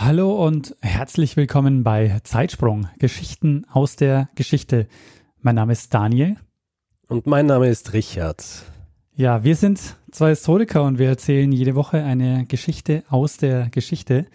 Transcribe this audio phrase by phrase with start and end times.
[0.00, 4.86] Hallo und herzlich willkommen bei Zeitsprung, Geschichten aus der Geschichte.
[5.40, 6.36] Mein Name ist Daniel.
[7.08, 8.44] Und mein Name ist Richard.
[9.16, 14.26] Ja, wir sind zwei Historiker und wir erzählen jede Woche eine Geschichte aus der Geschichte.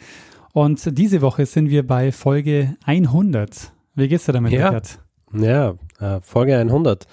[0.51, 3.71] Und diese Woche sind wir bei Folge 100.
[3.95, 4.67] Wie geht's dir damit, ja.
[4.67, 4.99] Richard?
[5.31, 7.07] Ja, äh, Folge 100.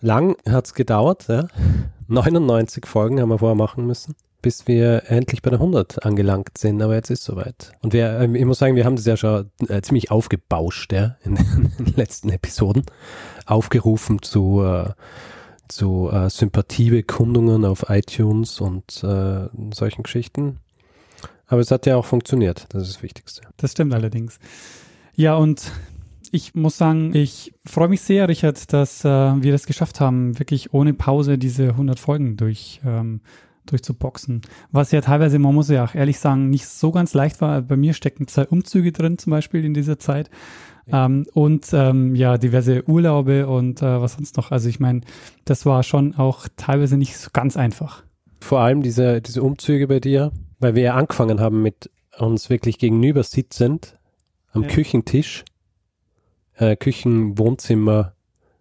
[0.00, 1.46] Lang hat's gedauert, ja.
[2.08, 6.82] 99 Folgen haben wir vorher machen müssen bis wir endlich bei der 100 angelangt sind,
[6.82, 7.72] aber jetzt ist soweit.
[7.82, 11.16] Und wir, ähm, ich muss sagen, wir haben das ja schon äh, ziemlich aufgebauscht, ja,
[11.22, 12.84] in den letzten Episoden,
[13.46, 14.90] aufgerufen zu, äh,
[15.68, 20.58] zu äh, Sympathiebekundungen auf iTunes und äh, solchen Geschichten.
[21.46, 23.42] Aber es hat ja auch funktioniert, das ist das Wichtigste.
[23.56, 24.38] Das stimmt allerdings.
[25.16, 25.72] Ja, und
[26.30, 30.72] ich muss sagen, ich freue mich sehr, Richard, dass äh, wir das geschafft haben, wirklich
[30.72, 33.20] ohne Pause diese 100 Folgen durch ähm,
[33.66, 34.42] durchzuboxen.
[34.72, 37.62] Was ja teilweise, man muss ja auch ehrlich sagen, nicht so ganz leicht war.
[37.62, 40.30] Bei mir stecken zwei Umzüge drin, zum Beispiel in dieser Zeit.
[40.86, 41.06] Ja.
[41.06, 44.50] Ähm, und ähm, ja, diverse Urlaube und äh, was sonst noch.
[44.50, 45.02] Also ich meine,
[45.44, 48.02] das war schon auch teilweise nicht so ganz einfach.
[48.40, 52.78] Vor allem diese, diese Umzüge bei dir, weil wir ja angefangen haben mit uns wirklich
[52.78, 53.98] gegenüber sitzend
[54.52, 54.68] am ja.
[54.68, 55.44] Küchentisch,
[56.54, 58.14] äh, Küchen, Wohnzimmer,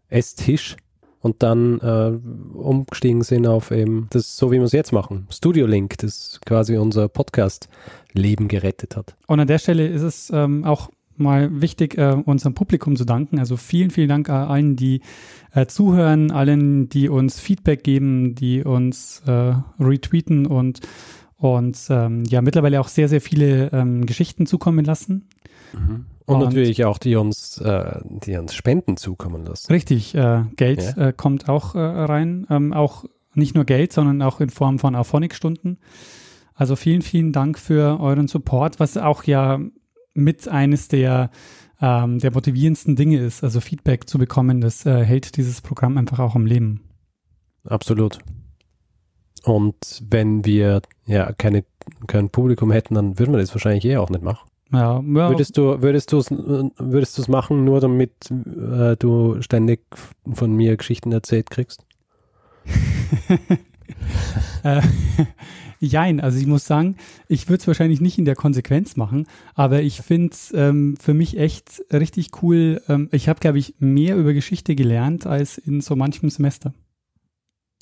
[0.07, 0.75] Esstisch
[1.21, 2.11] und dann äh,
[2.57, 5.27] umgestiegen sind auf eben das, so wie wir es jetzt machen.
[5.29, 9.15] Studio Link, das quasi unser Podcast-Leben gerettet hat.
[9.27, 13.39] Und an der Stelle ist es ähm, auch mal wichtig, äh, unserem Publikum zu danken.
[13.39, 15.01] Also vielen, vielen Dank allen, die
[15.53, 20.79] äh, zuhören, allen, die uns Feedback geben, die uns äh, retweeten und
[21.35, 25.29] und ähm, ja mittlerweile auch sehr, sehr viele ähm, Geschichten zukommen lassen.
[25.73, 26.05] Mhm.
[26.29, 29.71] Und, und, natürlich auch die uns, äh, die uns Spenden zukommen lassen.
[29.71, 31.07] Richtig, äh, Geld ja.
[31.07, 32.45] äh, kommt auch äh, rein.
[32.49, 35.79] Ähm, auch nicht nur Geld, sondern auch in Form von Auphonic-Stunden.
[36.53, 39.59] Also vielen, vielen Dank für euren Support, was auch ja
[40.13, 41.31] mit eines der,
[41.81, 43.43] ähm, der motivierendsten Dinge ist.
[43.43, 46.81] Also Feedback zu bekommen, das äh, hält dieses Programm einfach auch am Leben.
[47.63, 48.19] Absolut.
[49.43, 51.63] Und wenn wir ja keine,
[52.07, 54.48] kein Publikum hätten, dann würden wir das wahrscheinlich eh auch nicht machen.
[54.71, 55.03] Ja, ja.
[55.03, 59.81] Würdest du würdest du es würdest du es machen, nur damit äh, du ständig
[60.31, 61.85] von mir Geschichten erzählt kriegst?
[64.63, 64.81] äh,
[65.79, 66.97] jein, also ich muss sagen,
[67.27, 71.13] ich würde es wahrscheinlich nicht in der Konsequenz machen, aber ich finde es ähm, für
[71.13, 72.81] mich echt richtig cool.
[72.87, 76.73] Ähm, ich habe, glaube ich, mehr über Geschichte gelernt als in so manchem Semester.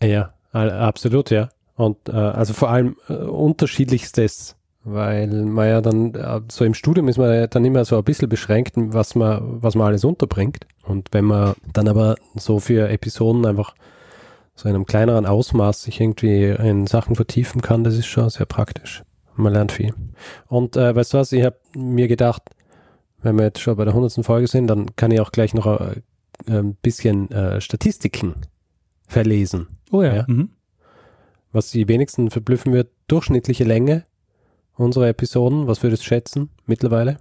[0.01, 1.49] Ja, absolut, ja.
[1.75, 4.56] Und äh, also vor allem äh, unterschiedlichstes
[4.89, 8.03] weil man ja dann, äh, so im Studium ist man ja dann immer so ein
[8.05, 10.65] bisschen beschränkt, was man, was man alles unterbringt.
[10.83, 13.75] Und wenn man dann aber so für Episoden einfach
[14.55, 18.45] so in einem kleineren Ausmaß sich irgendwie in Sachen vertiefen kann, das ist schon sehr
[18.45, 19.03] praktisch.
[19.35, 19.93] Man lernt viel.
[20.47, 22.43] Und äh, weißt du was, ich habe mir gedacht,
[23.21, 24.25] wenn wir jetzt schon bei der 100.
[24.25, 26.01] Folge sind, dann kann ich auch gleich noch ein,
[26.47, 28.35] äh, ein bisschen äh, Statistiken
[29.05, 29.67] verlesen.
[29.91, 30.15] Oh ja.
[30.15, 30.25] ja?
[30.27, 30.49] Mhm.
[31.51, 34.05] Was die wenigsten verblüffen wird, durchschnittliche Länge
[34.77, 35.67] unsere Episoden?
[35.67, 37.17] Was würdest du schätzen mittlerweile?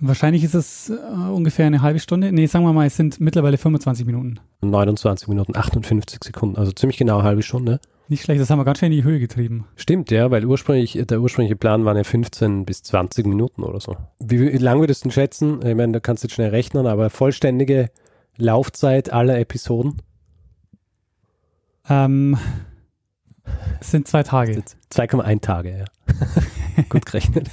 [0.00, 0.94] Wahrscheinlich ist es äh,
[1.30, 2.32] ungefähr eine halbe Stunde.
[2.32, 4.40] Nee, sagen wir mal, es sind mittlerweile 25 Minuten.
[4.62, 7.80] 29 Minuten, 58 Sekunden, also ziemlich genau eine halbe Stunde.
[8.10, 9.66] Nicht schlecht, das haben wir ganz schön in die Höhe getrieben.
[9.76, 13.96] Stimmt, ja, weil ursprünglich, der ursprüngliche Plan waren ja 15 bis 20 Minuten oder so.
[14.18, 15.60] Wie, wie lang würdest du denn schätzen?
[15.66, 17.90] Ich meine, da kannst du jetzt schnell rechnen, aber vollständige
[18.38, 20.00] Laufzeit aller Episoden?
[21.90, 22.38] Ähm,
[23.80, 24.62] es sind zwei Tage.
[24.92, 25.84] 2,1 Tage, ja.
[26.88, 27.48] Gut gerechnet.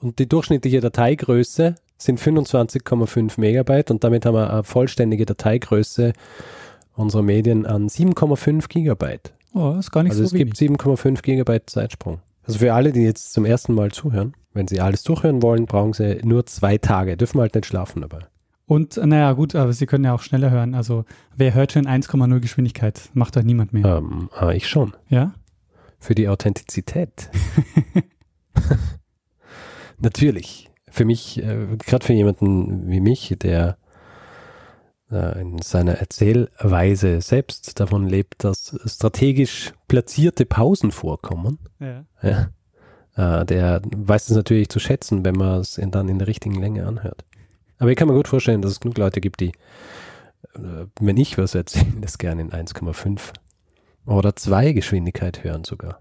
[0.00, 6.12] und die durchschnittliche Dateigröße sind 25,5 Megabyte und damit haben wir eine vollständige Dateigröße
[6.94, 9.32] unserer Medien an 7,5 Gigabyte.
[9.54, 12.20] Oh, das ist gar nicht also so es gibt 7,5 Gigabyte Zeitsprung.
[12.46, 15.92] Also für alle, die jetzt zum ersten Mal zuhören, wenn sie alles durchhören wollen, brauchen
[15.92, 17.16] sie nur zwei Tage.
[17.16, 18.20] Dürfen halt nicht schlafen dabei.
[18.68, 20.74] Und naja, gut, aber Sie können ja auch schneller hören.
[20.74, 23.08] Also wer hört schon 1,0 Geschwindigkeit?
[23.14, 23.96] Macht doch niemand mehr.
[23.96, 24.94] Ähm, ah, ich schon.
[25.08, 25.32] Ja?
[25.98, 27.30] Für die Authentizität.
[29.98, 30.68] Natürlich.
[30.90, 33.78] Für mich, äh, gerade für jemanden wie mich, der
[35.10, 41.58] äh, in seiner Erzählweise selbst davon lebt, dass strategisch platzierte Pausen vorkommen.
[41.80, 42.04] Ja.
[42.22, 46.60] ja äh, der weiß es natürlich zu schätzen, wenn man es dann in der richtigen
[46.60, 47.24] Länge anhört.
[47.78, 49.52] Aber ich kann mir gut vorstellen, dass es genug Leute gibt, die,
[50.54, 53.32] äh, wenn ich was erzähle, das gerne in 1,5
[54.06, 56.00] oder 2 Geschwindigkeit hören sogar.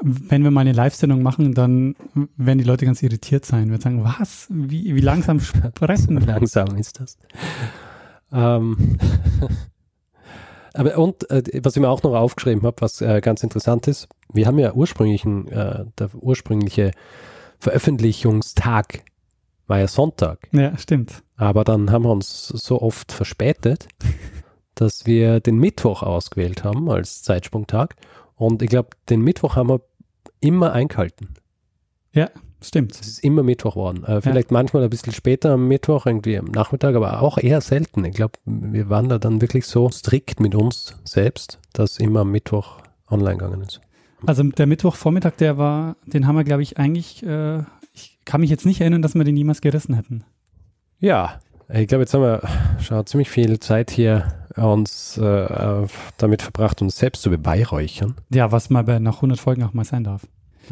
[0.00, 1.96] Wenn wir mal eine Live-Sendung machen, dann
[2.36, 3.70] werden die Leute ganz irritiert sein.
[3.70, 4.46] Wir sagen, was?
[4.48, 6.20] Wie, wie langsam sprechen?
[6.26, 7.18] langsam ist das.
[8.32, 8.98] Ähm
[10.74, 14.08] Aber und äh, was ich mir auch noch aufgeschrieben habe, was äh, ganz interessant ist,
[14.32, 16.92] wir haben ja ursprünglichen, äh, der ursprüngliche
[17.58, 19.02] Veröffentlichungstag
[19.68, 20.48] war ja Sonntag.
[20.52, 21.22] Ja, stimmt.
[21.36, 23.86] Aber dann haben wir uns so oft verspätet,
[24.74, 27.94] dass wir den Mittwoch ausgewählt haben als Zeitsprungtag.
[28.34, 29.80] Und ich glaube, den Mittwoch haben wir
[30.40, 31.28] immer eingehalten.
[32.12, 32.30] Ja,
[32.62, 32.92] stimmt.
[32.92, 34.04] Es ist immer Mittwoch geworden.
[34.04, 34.54] Äh, vielleicht ja.
[34.54, 38.04] manchmal ein bisschen später am Mittwoch, irgendwie am Nachmittag, aber auch eher selten.
[38.04, 42.30] Ich glaube, wir waren da dann wirklich so strikt mit uns selbst, dass immer am
[42.30, 42.78] Mittwoch
[43.10, 43.80] online gegangen ist.
[44.26, 47.62] Also der Mittwochvormittag, der war, den haben wir, glaube ich, eigentlich, äh,
[48.28, 50.22] kann mich jetzt nicht erinnern, dass wir den niemals gerissen hätten.
[51.00, 51.40] Ja,
[51.72, 52.42] ich glaube, jetzt haben wir
[52.78, 55.86] schon ziemlich viel Zeit hier uns äh,
[56.18, 58.16] damit verbracht, uns selbst zu beweihräuchern.
[58.30, 60.26] Ja, was mal bei nach 100 Folgen auch mal sein darf.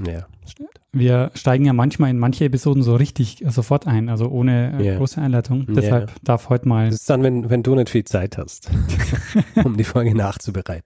[0.05, 0.69] Ja, stimmt.
[0.93, 4.99] Wir steigen ja manchmal in manche Episoden so richtig sofort ein, also ohne äh, yeah.
[4.99, 5.67] große Einleitung.
[5.69, 6.17] Deshalb yeah.
[6.23, 6.87] darf heute mal.
[6.87, 8.71] Das ist dann, wenn, wenn du nicht viel Zeit hast,
[9.65, 10.85] um die Folge nachzubereiten.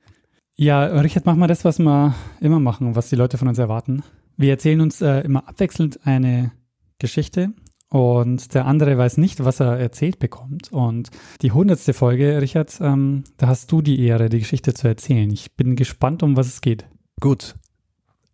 [0.56, 4.05] Ja, Richard, mach mal das, was wir immer machen, was die Leute von uns erwarten.
[4.37, 6.52] Wir erzählen uns äh, immer abwechselnd eine
[7.00, 7.52] Geschichte
[7.91, 10.73] und der andere weiß nicht, was er erzählt bekommt.
[10.73, 11.11] Und
[11.43, 15.29] die hundertste Folge, Richard, ähm, da hast du die Ehre, die Geschichte zu erzählen.
[15.31, 16.87] Ich bin gespannt, um was es geht.
[17.20, 17.56] Gut.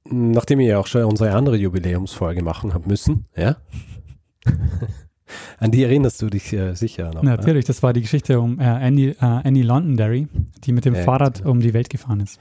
[0.04, 3.56] Nachdem ihr ja auch schon unsere andere Jubiläumsfolge machen habt müssen, ja?
[5.58, 7.22] An die erinnerst du dich äh, sicher noch.
[7.22, 7.68] Natürlich, ja?
[7.68, 10.28] das war die Geschichte um äh, Annie, äh, Annie Londonderry,
[10.64, 11.50] die mit dem ja, Fahrrad genau.
[11.50, 12.38] um die Welt gefahren ist.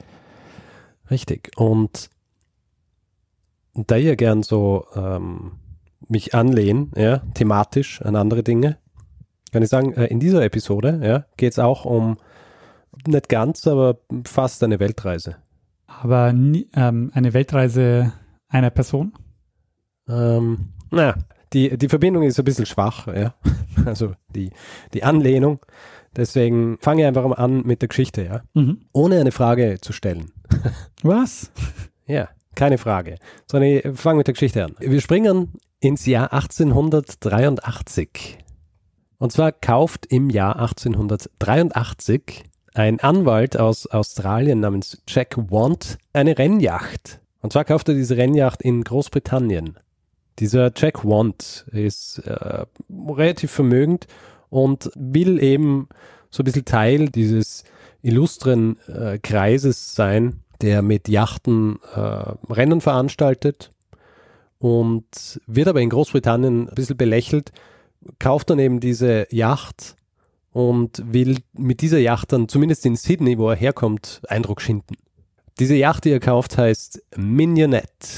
[1.10, 1.50] Richtig.
[1.56, 2.10] Und
[3.72, 5.52] da ihr gern so ähm,
[6.08, 8.78] mich anlehnen, ja, thematisch an andere Dinge,
[9.52, 12.18] kann ich sagen, äh, in dieser Episode ja, geht es auch um
[13.06, 15.36] nicht ganz, aber fast eine Weltreise.
[15.86, 18.12] Aber nie, ähm, eine Weltreise
[18.48, 19.12] einer Person?
[20.08, 21.14] Ähm, naja,
[21.52, 23.34] die, die Verbindung ist ein bisschen schwach, ja.
[23.84, 24.50] Also die,
[24.94, 25.60] die Anlehnung.
[26.16, 28.42] Deswegen fange ich einfach mal an mit der Geschichte, ja.
[28.54, 28.80] Mhm.
[28.92, 30.32] Ohne eine Frage zu stellen.
[31.02, 31.52] Was?
[32.06, 33.16] Ja, keine Frage.
[33.50, 34.74] Sondern ich fange mit der Geschichte an.
[34.80, 38.38] Wir springen ins Jahr 1883.
[39.18, 42.44] Und zwar kauft im Jahr 1883
[42.74, 47.20] ein Anwalt aus Australien namens Jack Want eine Rennjacht.
[47.40, 49.78] Und zwar kauft er diese Rennjacht in Großbritannien.
[50.38, 54.06] Dieser Jack Want ist äh, relativ vermögend
[54.50, 55.88] und will eben
[56.30, 57.64] so ein bisschen Teil dieses
[58.02, 62.00] illustren äh, Kreises sein, der mit Yachten äh,
[62.50, 63.70] Rennen veranstaltet
[64.58, 67.52] und wird aber in Großbritannien ein bisschen belächelt,
[68.18, 69.96] kauft dann eben diese Yacht
[70.52, 74.96] und will mit dieser Yacht dann zumindest in Sydney, wo er herkommt, Eindruck schinden.
[75.58, 78.08] Diese Yacht, die er kauft, heißt Mignonette.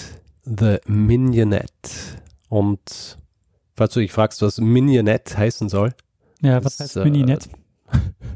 [0.45, 1.69] The Mignonette.
[2.49, 3.19] Und
[3.77, 5.95] falls du dich fragst, was Mignonette heißen soll.
[6.41, 7.49] Ja, was heißt äh, Mignonette?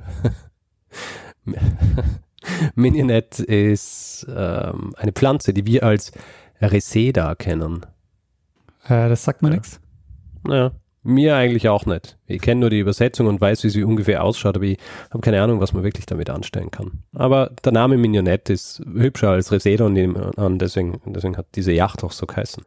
[2.74, 6.12] Mignonette ist ähm, eine Pflanze, die wir als
[6.60, 7.86] Reseda kennen.
[8.84, 9.54] Äh, das sagt mir ja.
[9.54, 9.80] nichts.
[10.44, 10.72] Naja,
[11.04, 12.16] mir eigentlich auch nicht.
[12.26, 14.78] Ich kenne nur die Übersetzung und weiß, wie sie ungefähr ausschaut, aber ich
[15.10, 17.02] habe keine Ahnung, was man wirklich damit anstellen kann.
[17.14, 22.12] Aber der Name Mignonette ist hübscher als Reseda und deswegen, deswegen hat diese Yacht auch
[22.12, 22.64] so geheißen.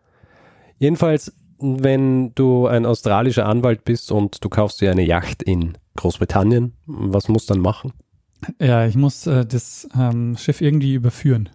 [0.78, 6.74] Jedenfalls, wenn du ein australischer Anwalt bist und du kaufst dir eine Yacht in Großbritannien,
[6.86, 7.94] was musst du dann machen?
[8.60, 11.50] Ja, ich muss äh, das ähm, Schiff irgendwie überführen.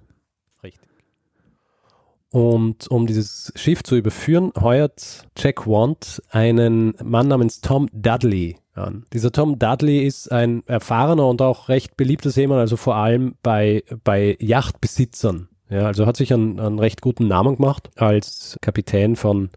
[2.33, 9.05] Und um dieses Schiff zu überführen, heuert Jack Want einen Mann namens Tom Dudley an.
[9.13, 13.83] Dieser Tom Dudley ist ein erfahrener und auch recht beliebter Seemann, also vor allem bei,
[14.05, 15.49] bei Yachtbesitzern.
[15.71, 19.51] Ja, also hat sich einen, einen recht guten Namen gemacht als Kapitän von,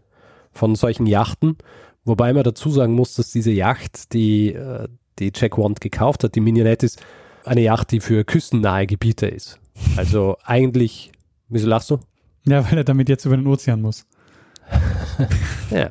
[0.52, 1.56] von solchen Yachten.
[2.04, 4.88] Wobei man dazu sagen muss, dass diese Yacht, die, äh,
[5.20, 7.00] die Jack Want gekauft hat, die Mignonette ist,
[7.44, 9.58] eine Yacht, die für küstennahe Gebiete ist.
[9.96, 11.12] Also eigentlich,
[11.48, 11.98] wieso lachst du?
[12.46, 14.06] Ja, weil er damit jetzt über den Ozean muss.
[15.70, 15.90] ja.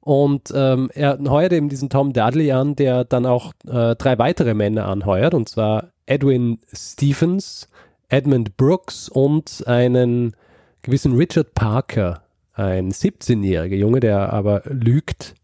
[0.00, 4.54] Und ähm, er heuert eben diesen Tom Dudley an, der dann auch äh, drei weitere
[4.54, 7.68] Männer anheuert, und zwar Edwin Stephens,
[8.08, 10.34] Edmund Brooks und einen
[10.82, 12.22] gewissen Richard Parker,
[12.54, 15.34] ein 17-jähriger Junge, der aber lügt,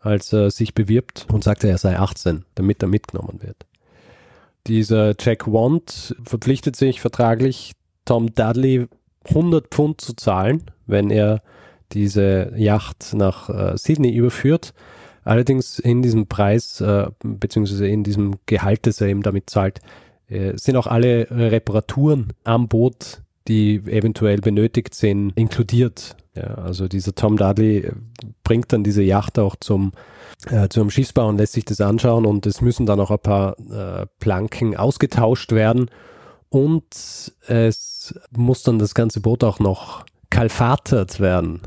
[0.00, 3.66] als er sich bewirbt und sagt, er sei 18, damit er mitgenommen wird.
[4.66, 7.72] Dieser Jack Want verpflichtet sich vertraglich,
[8.04, 8.88] Tom Dudley
[9.28, 11.42] 100 Pfund zu zahlen, wenn er
[11.92, 14.74] diese Yacht nach äh, Sydney überführt.
[15.24, 19.80] Allerdings in diesem Preis, äh, beziehungsweise in diesem Gehalt, das er eben damit zahlt,
[20.28, 26.16] äh, sind auch alle Reparaturen am Boot, die eventuell benötigt sind, inkludiert.
[26.34, 27.92] Ja, also dieser Tom Dudley äh,
[28.44, 29.92] bringt dann diese Yacht auch zum,
[30.50, 33.58] äh, zum Schiffsbau und lässt sich das anschauen und es müssen dann auch ein paar
[33.58, 35.90] äh, Planken ausgetauscht werden
[36.50, 36.84] und
[37.46, 41.62] es muss dann das ganze Boot auch noch kalfatert werden.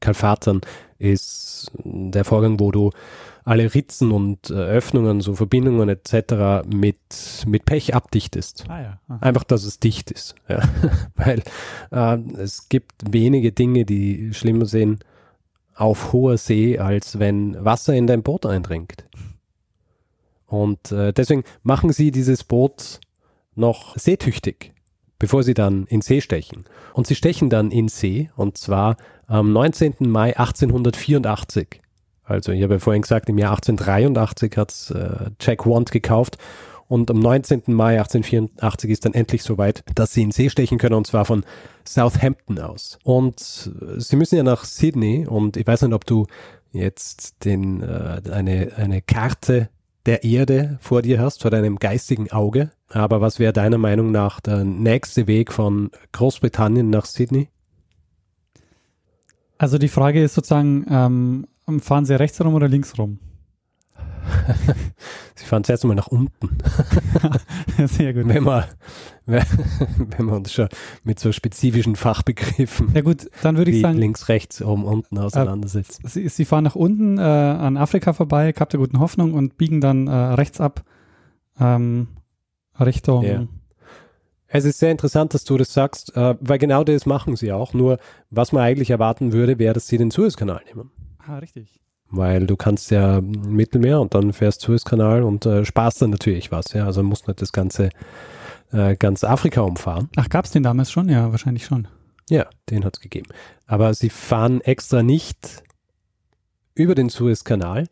[0.00, 0.60] Kalfatern
[0.98, 2.90] ist der Vorgang, wo du
[3.44, 6.66] alle Ritzen und äh, Öffnungen, so Verbindungen etc.
[6.66, 6.98] mit,
[7.46, 8.64] mit Pech abdichtest.
[8.68, 9.00] Ah ja.
[9.20, 10.34] Einfach, dass es dicht ist.
[10.48, 10.62] Ja.
[11.16, 11.42] Weil
[11.90, 15.04] äh, es gibt wenige Dinge, die schlimmer sind
[15.74, 19.04] auf hoher See, als wenn Wasser in dein Boot eindringt.
[20.46, 23.00] Und äh, deswegen machen sie dieses Boot
[23.54, 24.72] noch seetüchtig,
[25.18, 26.64] bevor sie dann in See stechen.
[26.92, 28.96] Und sie stechen dann in See, und zwar
[29.26, 29.94] am 19.
[30.00, 31.81] Mai 1884.
[32.32, 36.38] Also ich habe ja vorhin gesagt, im Jahr 1883 hat äh, Jack Want gekauft
[36.88, 37.62] und am 19.
[37.68, 41.44] Mai 1884 ist dann endlich soweit, dass sie in See stechen können und zwar von
[41.86, 42.98] Southampton aus.
[43.02, 46.26] Und sie müssen ja nach Sydney und ich weiß nicht, ob du
[46.72, 49.68] jetzt den, äh, eine, eine Karte
[50.06, 52.70] der Erde vor dir hast, vor deinem geistigen Auge.
[52.88, 57.48] Aber was wäre deiner Meinung nach der nächste Weg von Großbritannien nach Sydney?
[59.56, 61.46] Also die Frage ist sozusagen, ähm,
[61.80, 63.18] fahren Sie rechts rum oder links rum?
[65.34, 66.58] Sie fahren zuerst mal nach unten.
[67.86, 68.28] Sehr gut.
[68.28, 68.64] Wenn man,
[69.26, 70.68] wenn man uns schon
[71.04, 76.04] mit so spezifischen Fachbegriffen ja gut, dann würde ich sagen, links, rechts, oben, unten auseinandersetzt.
[76.04, 79.56] Äh, Sie, Sie, fahren nach unten äh, an Afrika vorbei, Kap der Guten Hoffnung und
[79.56, 80.84] biegen dann äh, rechts ab
[81.58, 82.08] ähm,
[82.78, 83.24] Richtung.
[83.24, 83.46] Ja.
[84.54, 87.72] Es ist sehr interessant, dass du das sagst, äh, weil genau das machen sie auch.
[87.72, 87.98] Nur
[88.30, 90.90] was man eigentlich erwarten würde, wäre, dass sie den Suezkanal nehmen.
[91.26, 91.80] Ah, richtig.
[92.10, 96.72] Weil du kannst ja Mittelmeer und dann fährst Suezkanal und äh, sparst dann natürlich was.
[96.72, 97.90] Ja, also musst nicht das ganze
[98.72, 100.08] äh, ganz Afrika umfahren.
[100.16, 101.08] Ach, gab es den damals schon?
[101.08, 101.88] Ja, wahrscheinlich schon.
[102.28, 103.28] Ja, den hat es gegeben.
[103.66, 105.62] Aber sie fahren extra nicht
[106.74, 107.88] über den Suezkanal,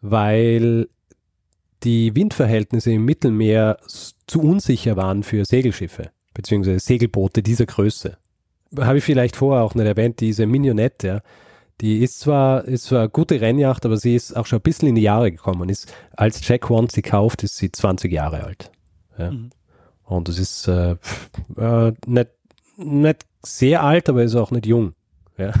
[0.00, 0.88] weil
[1.82, 8.16] die Windverhältnisse im Mittelmeer zu unsicher waren für Segelschiffe, beziehungsweise Segelboote dieser Größe.
[8.78, 11.20] Habe ich vielleicht vorher auch nicht erwähnt, diese Mignonette, ja,
[11.82, 14.88] die ist zwar, ist zwar eine gute Rennjacht, aber sie ist auch schon ein bisschen
[14.88, 15.68] in die Jahre gekommen.
[15.68, 18.70] Ist, als Jack One sie kauft, ist sie 20 Jahre alt.
[19.18, 19.32] Ja.
[19.32, 19.50] Mhm.
[20.04, 20.92] Und es ist äh,
[21.56, 22.30] äh, nicht,
[22.76, 24.94] nicht sehr alt, aber ist auch nicht jung.
[25.36, 25.52] Ja.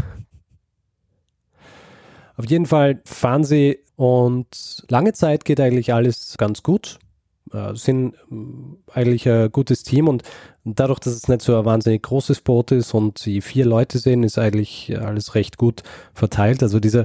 [2.36, 7.00] Auf jeden Fall fahren sie und lange Zeit geht eigentlich alles ganz gut.
[7.52, 8.34] Äh, sind äh,
[8.92, 10.22] eigentlich ein gutes Team und
[10.64, 14.22] dadurch, dass es nicht so ein wahnsinnig großes Boot ist und sie vier Leute sind,
[14.22, 15.82] ist eigentlich alles recht gut
[16.14, 16.62] verteilt.
[16.62, 17.04] Also diese,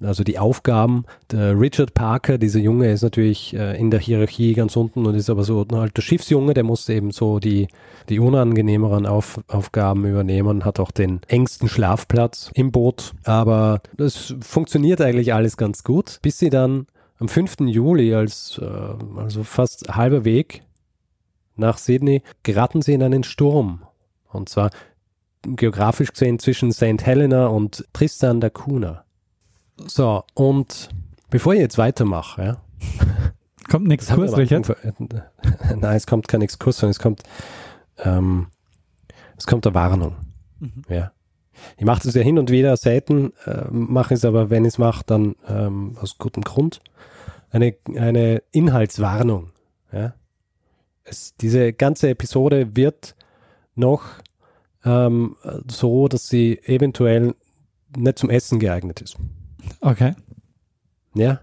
[0.00, 4.76] also die Aufgaben, der Richard Parker, dieser Junge ist natürlich äh, in der Hierarchie ganz
[4.76, 7.68] unten und ist aber so halt der Schiffsjunge, der muss eben so die,
[8.08, 13.12] die unangenehmeren Auf, Aufgaben übernehmen, hat auch den engsten Schlafplatz im Boot.
[13.24, 16.86] Aber das funktioniert eigentlich alles ganz gut, bis sie dann
[17.20, 17.60] am 5.
[17.60, 20.64] Juli, als äh, also fast halber Weg
[21.54, 23.82] nach Sydney, geraten sie in einen Sturm.
[24.32, 24.70] Und zwar
[25.42, 27.04] geografisch gesehen zwischen St.
[27.04, 29.04] Helena und Tristan da Cunha.
[29.76, 30.88] So, und
[31.30, 32.56] bevor ich jetzt weitermache, ja.
[33.68, 34.68] Kommt ein Exkurs, Richard?
[35.76, 37.22] Nein, es kommt kein Exkurs, sondern es kommt,
[37.98, 38.48] ähm,
[39.36, 40.16] es kommt eine Warnung.
[40.58, 40.82] Mhm.
[40.88, 41.12] Ja.
[41.76, 44.78] Ich mache das ja hin und wieder selten, äh, mache es aber, wenn ich es
[44.78, 46.80] mache, dann ähm, aus gutem Grund.
[47.50, 49.50] Eine, eine Inhaltswarnung.
[49.92, 50.14] Ja.
[51.04, 53.16] Es, diese ganze Episode wird
[53.74, 54.04] noch
[54.84, 55.36] ähm,
[55.68, 57.34] so, dass sie eventuell
[57.96, 59.16] nicht zum Essen geeignet ist.
[59.80, 60.14] Okay.
[61.14, 61.40] Ja.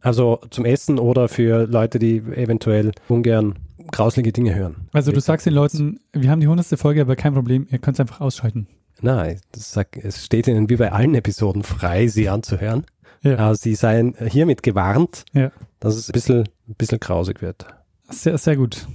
[0.00, 3.58] Also zum Essen oder für Leute, die eventuell ungern
[3.90, 4.88] grauslige Dinge hören.
[4.92, 7.96] Also du sagst den Leuten, wir haben die hundertste Folge, aber kein Problem, ihr könnt
[7.96, 8.68] es einfach ausschalten.
[9.00, 12.84] Nein, sag, es steht ihnen wie bei allen Episoden frei, sie anzuhören.
[13.22, 13.54] Ja.
[13.54, 15.50] sie seien hiermit gewarnt, ja.
[15.80, 17.66] dass es ein bisschen, ein bisschen grausig wird.
[18.10, 18.86] Sehr, sehr gut.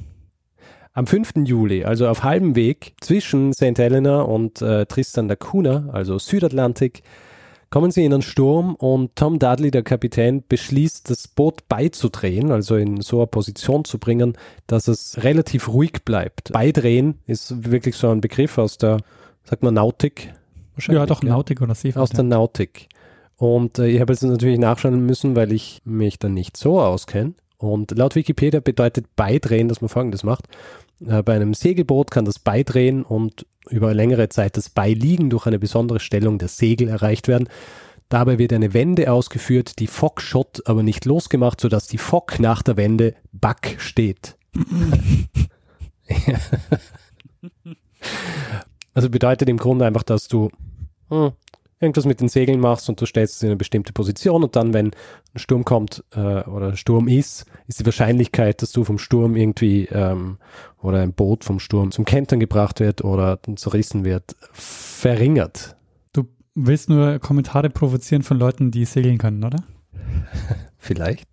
[0.94, 1.34] Am 5.
[1.46, 3.78] Juli, also auf halbem Weg zwischen St.
[3.78, 7.02] Helena und äh, Tristan da Cunha, also Südatlantik,
[7.72, 12.76] kommen sie in einen Sturm und Tom Dudley, der Kapitän, beschließt, das Boot beizudrehen, also
[12.76, 16.54] in so eine Position zu bringen, dass es relativ ruhig bleibt.
[16.54, 18.98] Beidrehen ist wirklich so ein Begriff aus der,
[19.44, 20.34] sagt man, Nautik.
[20.78, 22.04] Ja, doch, Nautik oder Seefahrt.
[22.04, 22.88] Aus der Nautik.
[23.38, 27.34] Und äh, ich habe jetzt natürlich nachschauen müssen, weil ich mich dann nicht so auskenne.
[27.58, 30.48] Und laut Wikipedia bedeutet Beidrehen, dass man folgendes macht.
[31.06, 35.60] Äh, bei einem Segelboot kann das Beidrehen und über längere Zeit das Beiliegen durch eine
[35.60, 37.48] besondere Stellung der Segel erreicht werden.
[38.10, 42.78] Dabei wird eine Wende ausgeführt, die Fock-Shot aber nicht losgemacht, sodass die Fock nach der
[42.78, 44.36] Wende Back steht.
[48.94, 50.50] also bedeutet im Grunde einfach, dass du
[51.10, 51.32] hm,
[51.84, 54.74] irgendwas mit den Segeln machst und du stellst es in eine bestimmte Position und dann,
[54.74, 58.98] wenn ein Sturm kommt äh, oder ein Sturm ist, ist die Wahrscheinlichkeit, dass du vom
[58.98, 60.38] Sturm irgendwie ähm,
[60.82, 65.76] oder ein Boot vom Sturm zum Kentern gebracht wird oder zerrissen wird, verringert.
[66.14, 69.64] Du willst nur Kommentare provozieren von Leuten, die segeln können, oder?
[70.78, 71.28] Vielleicht.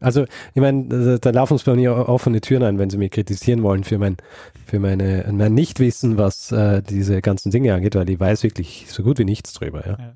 [0.00, 3.62] Also, ich meine, da laufen uns bei mir offene Türen ein, wenn sie mich kritisieren
[3.62, 4.16] wollen für mein,
[4.64, 9.02] für meine, mein Nichtwissen, was äh, diese ganzen Dinge angeht, weil ich weiß wirklich so
[9.02, 9.86] gut wie nichts drüber.
[9.86, 9.98] Ja.
[9.98, 10.14] ja.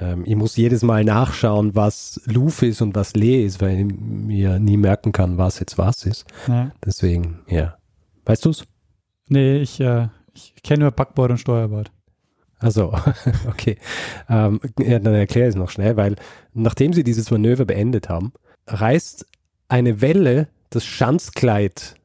[0.00, 3.94] Ähm, ich muss jedes Mal nachschauen, was Luf ist und was Lee ist, weil ich
[3.98, 6.24] mir nie merken kann, was jetzt was ist.
[6.46, 6.70] Ja.
[6.84, 7.76] Deswegen, ja.
[8.24, 8.64] Weißt du's?
[9.28, 11.90] Nee, ich, äh, ich kenne nur Backbord und Steuerbord.
[12.60, 12.94] Also,
[13.48, 13.76] okay.
[14.28, 16.16] Ähm, ja, dann erkläre ich es noch schnell, weil
[16.54, 18.32] nachdem sie dieses Manöver beendet haben,
[18.66, 19.26] reißt
[19.68, 21.96] eine Welle das Schanzkleid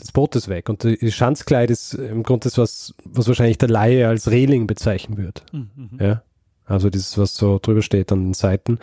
[0.00, 0.68] des Bootes weg.
[0.68, 5.16] Und das Schanzkleid ist im Grunde das, was, was wahrscheinlich der Laie als Reling bezeichnen
[5.16, 5.44] wird.
[5.52, 5.98] Mhm.
[6.00, 6.22] Ja.
[6.64, 8.78] Also dieses, was so drüber steht an den Seiten,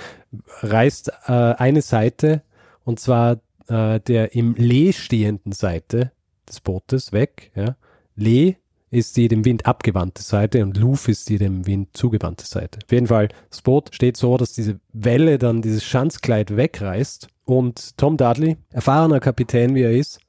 [0.61, 2.43] reißt äh, eine Seite
[2.83, 6.11] und zwar äh, der im Lee stehenden Seite
[6.47, 7.51] des Bootes weg.
[7.55, 7.75] Ja.
[8.15, 8.55] Lee
[8.91, 12.79] ist die dem Wind abgewandte Seite und Luf ist die dem Wind zugewandte Seite.
[12.83, 17.97] Auf jeden Fall, das Boot steht so, dass diese Welle dann dieses Schanzkleid wegreißt und
[17.97, 20.19] Tom Dudley, erfahrener Kapitän wie er ist,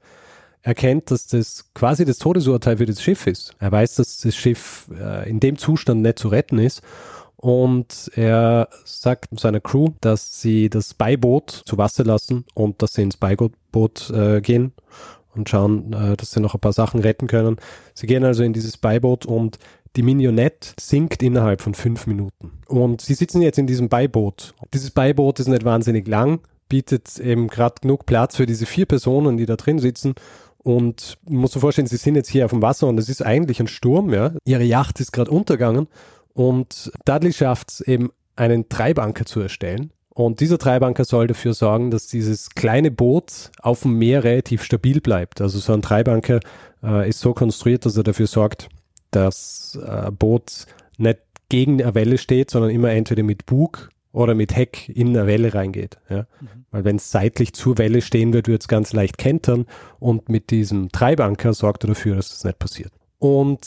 [0.63, 3.55] erkennt, dass das quasi das Todesurteil für das Schiff ist.
[3.59, 6.83] Er weiß, dass das Schiff äh, in dem Zustand nicht zu retten ist
[7.37, 13.03] und er sagt seiner Crew, dass sie das Beiboot zu Wasser lassen und dass sie
[13.03, 14.75] ins Beiboot äh, gehen
[15.35, 17.57] und schauen, äh, dass sie noch ein paar Sachen retten können.
[17.95, 19.59] Sie gehen also in dieses Beiboot und
[19.97, 22.53] die Minionette sinkt innerhalb von fünf Minuten.
[22.69, 24.55] Und sie sitzen jetzt in diesem Beiboot.
[24.73, 29.37] Dieses Beiboot ist nicht wahnsinnig lang, bietet eben gerade genug Platz für diese vier Personen,
[29.37, 30.15] die da drin sitzen.
[30.59, 33.61] Und muss dir vorstellen, sie sind jetzt hier auf dem Wasser und es ist eigentlich
[33.61, 34.33] ein Sturm, ja.
[34.45, 35.89] Ihre Yacht ist gerade untergegangen
[36.35, 39.93] und Dudley schafft es eben, einen Treibanker zu erstellen.
[40.13, 45.01] Und dieser Treibanker soll dafür sorgen, dass dieses kleine Boot auf dem Meer relativ stabil
[45.01, 45.41] bleibt.
[45.41, 46.41] Also so ein Treibanker
[46.83, 48.69] äh, ist so konstruiert, dass er dafür sorgt,
[49.13, 50.67] dass äh, Boot
[50.99, 55.27] nicht gegen eine Welle steht, sondern immer entweder mit Bug oder mit Heck in eine
[55.27, 55.99] Welle reingeht.
[56.09, 56.27] Ja?
[56.41, 56.65] Mhm.
[56.71, 59.67] Weil wenn es seitlich zur Welle stehen wird, wird es ganz leicht kentern
[60.01, 62.93] und mit diesem Treibanker sorgt er dafür, dass das nicht passiert.
[63.19, 63.61] Und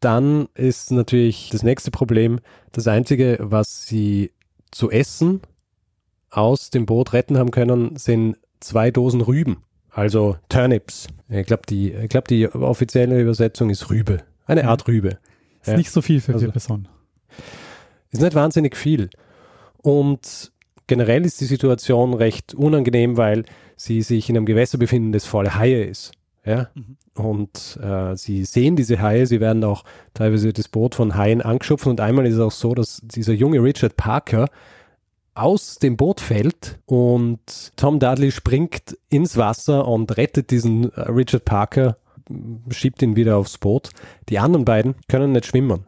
[0.00, 2.38] dann ist natürlich das nächste Problem,
[2.70, 4.30] das Einzige, was sie
[4.70, 5.40] zu essen
[6.30, 11.08] aus dem Boot retten haben können, sind zwei Dosen Rüben, also Turnips.
[11.28, 15.18] Ich glaube, die, ich glaub, die offizielle Übersetzung ist Rübe, eine Art Rübe.
[15.60, 15.76] Ist ja.
[15.76, 16.88] nicht so viel für also, vier Personen.
[18.10, 19.10] Ist nicht wahnsinnig viel.
[19.78, 20.52] Und
[20.86, 23.44] generell ist die Situation recht unangenehm, weil
[23.76, 26.12] sie sich in einem Gewässer befinden, das voll Haie ist.
[26.44, 26.68] Ja?
[26.74, 26.96] Mhm.
[27.14, 31.86] Und äh, sie sehen diese Haie, sie werden auch teilweise das Boot von Haien angeschupft
[31.86, 34.48] und einmal ist es auch so, dass dieser junge Richard Parker
[35.38, 37.40] aus dem Boot fällt und
[37.76, 41.96] Tom Dudley springt ins Wasser und rettet diesen äh, Richard Parker,
[42.70, 43.90] schiebt ihn wieder aufs Boot.
[44.28, 45.84] Die anderen beiden können nicht schwimmen.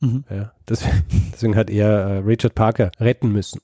[0.00, 0.24] Mhm.
[0.30, 3.60] Ja, deswegen, deswegen hat er äh, Richard Parker retten müssen.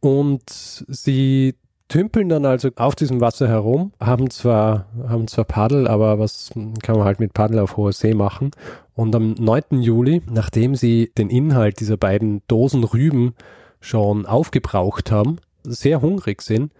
[0.00, 1.54] Und sie
[1.88, 6.50] tümpeln dann also auf diesem Wasser herum, haben zwar, haben zwar Paddel, aber was
[6.82, 8.52] kann man halt mit Paddel auf hoher See machen?
[8.94, 9.82] Und am 9.
[9.82, 13.34] Juli, nachdem sie den Inhalt dieser beiden Dosen Rüben
[13.80, 16.72] schon aufgebraucht haben, sehr hungrig sind,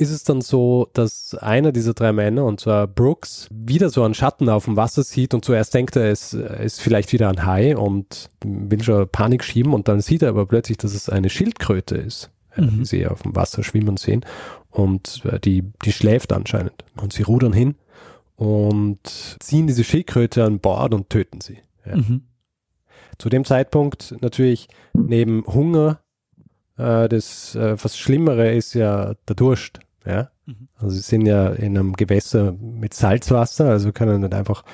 [0.00, 4.14] ist es dann so, dass einer dieser drei Männer, und zwar Brooks, wieder so einen
[4.14, 7.76] Schatten auf dem Wasser sieht und zuerst denkt er, es ist vielleicht wieder ein Hai
[7.76, 11.96] und will schon Panik schieben und dann sieht er aber plötzlich, dass es eine Schildkröte
[11.96, 12.78] ist, mhm.
[12.78, 14.24] die sie auf dem Wasser schwimmen sehen
[14.70, 16.84] und äh, die, die schläft anscheinend.
[16.96, 17.74] Und sie rudern hin
[18.36, 19.00] und
[19.40, 21.58] ziehen diese Schildkröte an Bord und töten sie.
[21.84, 21.96] Ja.
[21.96, 22.22] Mhm.
[23.20, 26.00] Zu dem Zeitpunkt natürlich neben Hunger,
[26.78, 29.80] äh, das äh, was Schlimmere ist ja der Durst.
[30.06, 30.30] Ja?
[30.46, 30.68] Mhm.
[30.78, 34.64] Also sie sind ja in einem Gewässer mit Salzwasser, also können nicht einfach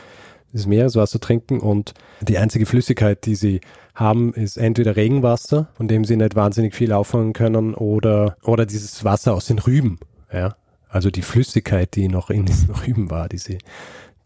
[0.52, 3.60] das Meereswasser trinken und die einzige Flüssigkeit, die sie
[3.96, 9.02] haben, ist entweder Regenwasser, von dem sie nicht wahnsinnig viel auffangen können, oder, oder dieses
[9.02, 9.98] Wasser aus den Rüben.
[10.32, 10.54] Ja?
[10.88, 13.58] Also die Flüssigkeit, die noch in diesen Rüben war, die sie,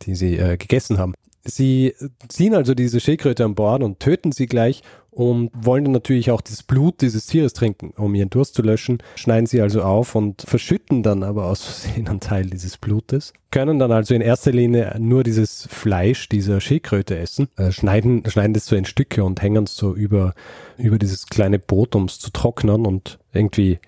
[0.03, 1.15] die sie äh, gegessen haben.
[1.45, 1.95] Sie
[2.29, 6.41] ziehen also diese Schildkröte an Bord und töten sie gleich und wollen dann natürlich auch
[6.41, 8.99] das Blut dieses Tieres trinken, um ihren Durst zu löschen.
[9.17, 13.33] Schneiden sie also auf und verschütten dann aber aus Versehen einen Teil dieses Blutes.
[13.51, 18.55] Können dann also in erster Linie nur dieses Fleisch dieser Schildkröte essen, äh, schneiden, schneiden
[18.55, 20.35] das so in Stücke und hängen es so über,
[20.79, 23.81] über dieses kleine Boot, um es zu trocknen und irgendwie,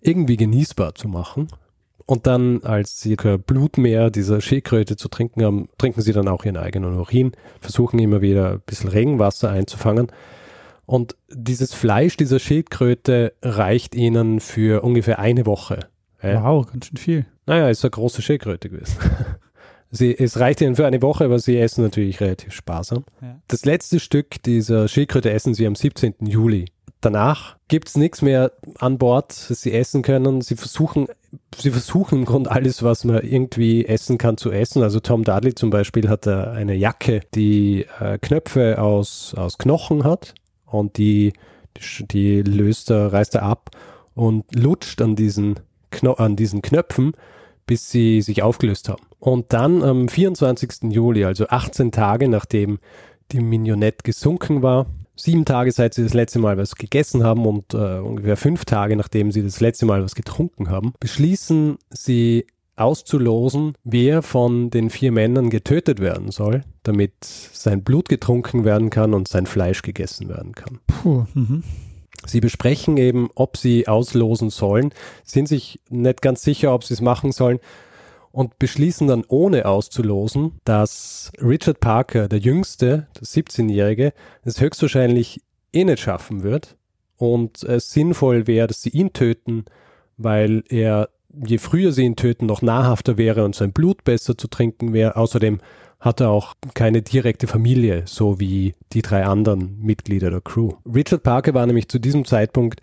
[0.00, 1.48] irgendwie genießbar zu machen.
[2.10, 6.44] Und dann, als sie kein Blutmeer dieser Schildkröte zu trinken haben, trinken sie dann auch
[6.44, 10.08] ihren eigenen Urin, versuchen immer wieder ein bisschen Regenwasser einzufangen.
[10.86, 15.86] Und dieses Fleisch dieser Schildkröte reicht ihnen für ungefähr eine Woche.
[16.42, 17.26] Wow, ganz schön viel.
[17.46, 18.98] Naja, ist eine große Schildkröte gewesen.
[19.92, 23.04] Sie, es reicht ihnen für eine Woche, aber sie essen natürlich relativ sparsam.
[23.20, 23.40] Ja.
[23.48, 26.14] Das letzte Stück dieser Schildkröte essen sie am 17.
[26.26, 26.66] Juli.
[27.00, 30.42] Danach gibt es nichts mehr an Bord, das sie essen können.
[30.42, 31.06] Sie versuchen,
[31.56, 34.82] sie versuchen im Grunde alles, was man irgendwie essen kann, zu essen.
[34.82, 40.34] Also Tom Dudley zum Beispiel hat eine Jacke, die äh, Knöpfe aus, aus Knochen hat
[40.66, 41.32] und die,
[41.76, 43.70] die, die löst er, reißt er ab
[44.14, 45.58] und lutscht an diesen,
[45.90, 47.12] Kno an diesen Knöpfen,
[47.64, 49.02] bis sie sich aufgelöst haben.
[49.18, 50.92] Und dann am 24.
[50.92, 52.78] Juli, also 18 Tage nachdem
[53.32, 54.86] die Mignonette gesunken war,
[55.22, 58.96] sieben Tage seit sie das letzte Mal was gegessen haben und äh, ungefähr fünf Tage
[58.96, 65.12] nachdem sie das letzte Mal was getrunken haben, beschließen sie auszulosen, wer von den vier
[65.12, 70.54] Männern getötet werden soll, damit sein Blut getrunken werden kann und sein Fleisch gegessen werden
[70.54, 70.80] kann.
[70.86, 71.62] Puh, mhm.
[72.26, 74.92] Sie besprechen eben, ob sie auslosen sollen,
[75.24, 77.60] sind sich nicht ganz sicher, ob sie es machen sollen
[78.32, 84.12] und beschließen dann ohne auszulosen, dass Richard Parker, der Jüngste, der 17-Jährige,
[84.44, 86.76] es höchstwahrscheinlich eh nicht schaffen wird
[87.16, 89.64] und es sinnvoll wäre, dass sie ihn töten,
[90.16, 91.08] weil er,
[91.44, 95.16] je früher sie ihn töten, noch nahrhafter wäre und sein Blut besser zu trinken wäre.
[95.16, 95.60] Außerdem
[95.98, 100.72] hat er auch keine direkte Familie, so wie die drei anderen Mitglieder der Crew.
[100.86, 102.80] Richard Parker war nämlich zu diesem Zeitpunkt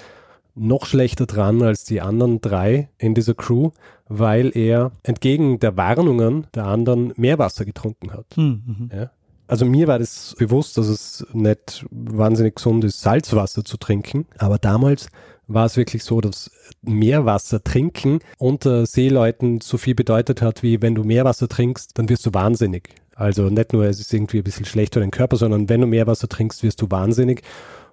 [0.58, 3.72] noch schlechter dran als die anderen drei in dieser Crew,
[4.08, 8.26] weil er entgegen der Warnungen der anderen Meerwasser getrunken hat.
[8.36, 8.90] Hm, mhm.
[8.94, 9.12] Ja?
[9.48, 14.26] Also mir war das bewusst, dass es nicht wahnsinnig gesund ist, Salzwasser zu trinken.
[14.38, 15.08] Aber damals
[15.48, 20.96] war es wirklich so, dass Meerwasser trinken unter Seeleuten so viel bedeutet hat, wie wenn
[20.96, 22.90] du Meerwasser trinkst, dann wirst du wahnsinnig.
[23.16, 25.88] Also nicht nur, es ist irgendwie ein bisschen schlecht für den Körper, sondern wenn du
[25.88, 27.42] Meerwasser trinkst, wirst du wahnsinnig.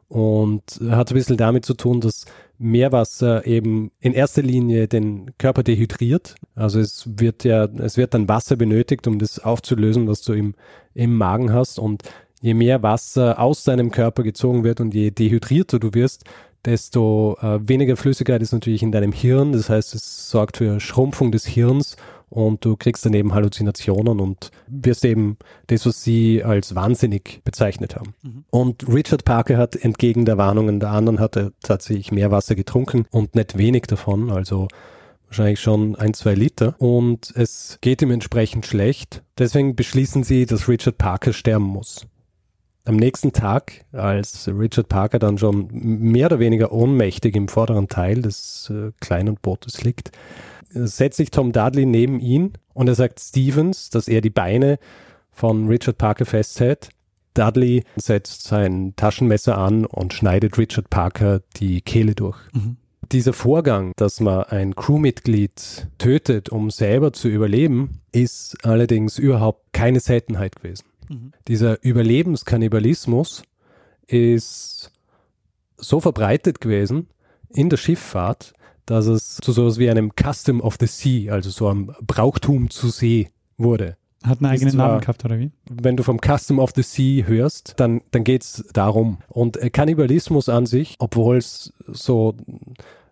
[0.09, 2.27] Und hat ein bisschen damit zu tun, dass
[2.59, 6.37] Meerwasser eben in erster Linie den Körper dehydriert.
[6.55, 10.55] Also es wird ja, es wird dann Wasser benötigt, um das aufzulösen, was du im,
[10.95, 11.79] im Magen hast.
[11.79, 12.03] Und
[12.41, 16.25] je mehr Wasser aus deinem Körper gezogen wird und je dehydrierter du wirst,
[16.65, 19.53] desto äh, weniger Flüssigkeit ist natürlich in deinem Hirn.
[19.53, 21.97] Das heißt, es sorgt für Schrumpfung des Hirns
[22.35, 27.95] und du kriegst dann eben Halluzinationen und wirst eben das, was sie als wahnsinnig bezeichnet
[27.95, 28.15] haben.
[28.23, 28.45] Mhm.
[28.51, 33.07] Und Richard Parker hat entgegen der Warnungen der anderen hat er tatsächlich mehr Wasser getrunken
[33.11, 34.67] und nicht wenig davon, also
[35.29, 39.23] wahrscheinlich schon ein, zwei Liter und es geht ihm entsprechend schlecht.
[39.39, 42.07] Deswegen beschließen sie, dass Richard Parker sterben muss.
[42.85, 48.23] Am nächsten Tag, als Richard Parker dann schon mehr oder weniger ohnmächtig im vorderen Teil
[48.23, 50.11] des äh, kleinen Bootes liegt,
[50.75, 54.79] setzt sich Tom Dudley neben ihn und er sagt Stevens, dass er die Beine
[55.31, 56.91] von Richard Parker festhält.
[57.35, 62.39] Dudley setzt sein Taschenmesser an und schneidet Richard Parker die Kehle durch.
[62.53, 62.77] Mhm.
[63.13, 70.01] Dieser Vorgang, dass man ein Crewmitglied tötet, um selber zu überleben, ist allerdings überhaupt keine
[70.01, 70.87] Seltenheit gewesen.
[71.09, 71.33] Mhm.
[71.49, 73.43] Dieser Überlebenskannibalismus
[74.07, 74.91] ist
[75.77, 77.09] so verbreitet gewesen
[77.51, 78.55] in der Schifffahrt,
[78.87, 82.89] dass es zu sowas wie einem Custom of the Sea, also so einem Brauchtum zu
[82.89, 83.97] See wurde.
[84.23, 85.51] Hat einen eigenen zwar, Namen gehabt, oder wie?
[85.71, 89.19] Wenn du vom Custom of the Sea hörst, dann, dann geht es darum.
[89.29, 92.35] Und äh, Kannibalismus an sich, obwohl es so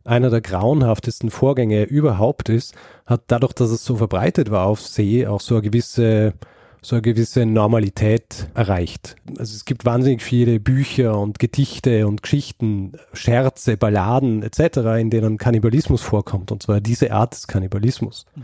[0.04, 2.74] einer der grauenhaftesten Vorgänge überhaupt ist,
[3.06, 6.35] hat dadurch, dass es so verbreitet war auf See, auch so eine gewisse
[6.83, 9.16] so eine gewisse Normalität erreicht.
[9.38, 15.38] Also es gibt wahnsinnig viele Bücher und Gedichte und Geschichten, Scherze, Balladen etc., in denen
[15.38, 18.27] Kannibalismus vorkommt, und zwar diese Art des Kannibalismus.
[18.35, 18.42] Mhm.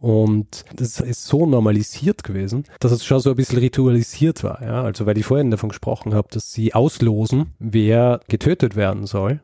[0.00, 4.62] Und das ist so normalisiert gewesen, dass es schon so ein bisschen ritualisiert war.
[4.62, 4.82] Ja?
[4.82, 9.40] Also weil ich vorhin davon gesprochen habe, dass sie auslosen, wer getötet werden soll,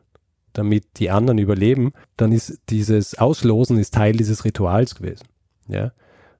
[0.53, 5.27] damit die anderen überleben, dann ist dieses Auslosen ist Teil dieses Rituals gewesen.
[5.67, 5.91] Ja?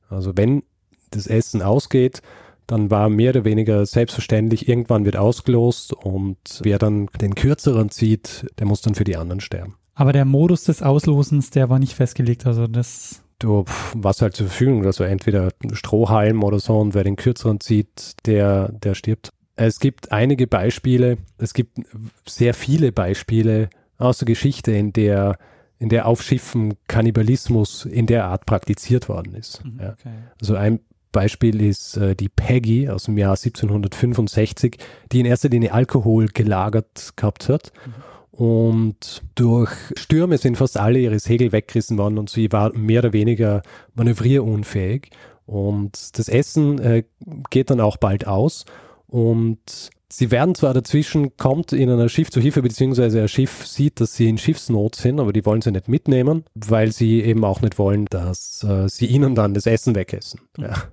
[0.09, 0.63] Also wenn
[1.11, 2.21] das Essen ausgeht,
[2.67, 8.47] dann war mehr oder weniger selbstverständlich, irgendwann wird ausgelost und wer dann den kürzeren zieht,
[8.59, 9.75] der muss dann für die anderen sterben.
[9.95, 14.47] Aber der Modus des Auslosens, der war nicht festgelegt, also das du, was halt zur
[14.47, 19.31] Verfügung, also entweder Strohhalm oder so und wer den kürzeren zieht, der, der stirbt.
[19.55, 21.79] Es gibt einige Beispiele, es gibt
[22.27, 25.37] sehr viele Beispiele aus der Geschichte, in der,
[25.79, 29.63] in der auf Schiffen Kannibalismus in der Art praktiziert worden ist.
[29.65, 29.95] Mhm, okay.
[30.05, 30.11] ja.
[30.39, 30.79] Also ein
[31.17, 34.77] Beispiel ist äh, die Peggy aus dem Jahr 1765,
[35.11, 37.71] die in erster Linie Alkohol gelagert gehabt hat.
[37.85, 37.93] Mhm
[38.37, 43.11] und durch Stürme sind fast alle ihre Segel weggerissen worden und sie war mehr oder
[43.11, 43.63] weniger
[43.95, 45.09] manövrierunfähig.
[45.47, 47.03] Und das Essen äh,
[47.49, 48.65] geht dann auch bald aus.
[49.07, 53.99] Und sie werden zwar dazwischen, kommt ihnen ein Schiff zu Hilfe, beziehungsweise ein Schiff sieht,
[54.01, 57.61] dass sie in Schiffsnot sind, aber die wollen sie nicht mitnehmen, weil sie eben auch
[57.61, 60.41] nicht wollen, dass äh, sie ihnen dann das Essen wegessen.
[60.57, 60.63] Mhm.
[60.65, 60.83] Ja.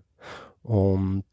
[0.65, 1.25] Und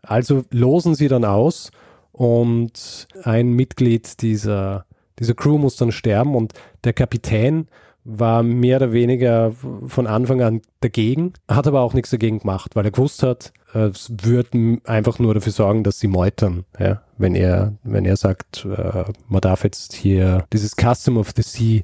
[0.00, 1.70] also losen sie dann aus
[2.12, 4.86] und ein Mitglied dieser
[5.20, 7.68] diese Crew muss dann sterben und der Kapitän
[8.04, 9.52] war mehr oder weniger
[9.86, 14.10] von Anfang an dagegen, hat aber auch nichts dagegen gemacht, weil er gewusst hat, es
[14.22, 14.48] wird
[14.84, 16.64] einfach nur dafür sorgen, dass sie meutern.
[16.78, 17.02] Ja?
[17.18, 21.82] Wenn er, wenn er sagt, äh, man darf jetzt hier dieses Custom of the Sea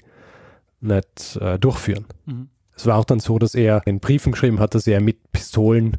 [0.81, 2.07] nicht äh, durchführen.
[2.25, 2.49] Mhm.
[2.75, 5.99] Es war auch dann so, dass er in Briefen geschrieben hat, dass er mit Pistolen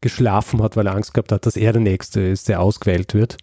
[0.00, 3.36] geschlafen hat, weil er Angst gehabt hat, dass er der Nächste ist, der ausgewählt wird,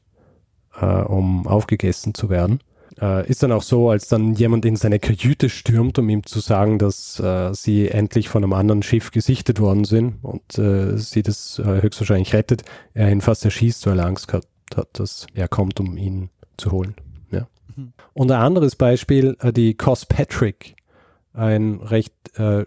[0.79, 2.59] äh, um aufgegessen zu werden.
[3.01, 6.39] Äh, ist dann auch so, als dann jemand in seine Kajüte stürmt, um ihm zu
[6.39, 11.21] sagen, dass äh, sie endlich von einem anderen Schiff gesichtet worden sind und äh, sie
[11.21, 12.63] das äh, höchstwahrscheinlich rettet,
[12.93, 16.71] er ihn fast erschießt, weil er Angst gehabt hat, dass er kommt, um ihn zu
[16.71, 16.95] holen.
[17.31, 17.47] Ja.
[17.75, 17.91] Mhm.
[18.13, 20.75] Und ein anderes Beispiel, äh, die Cospatrick,
[21.33, 22.65] ein recht äh,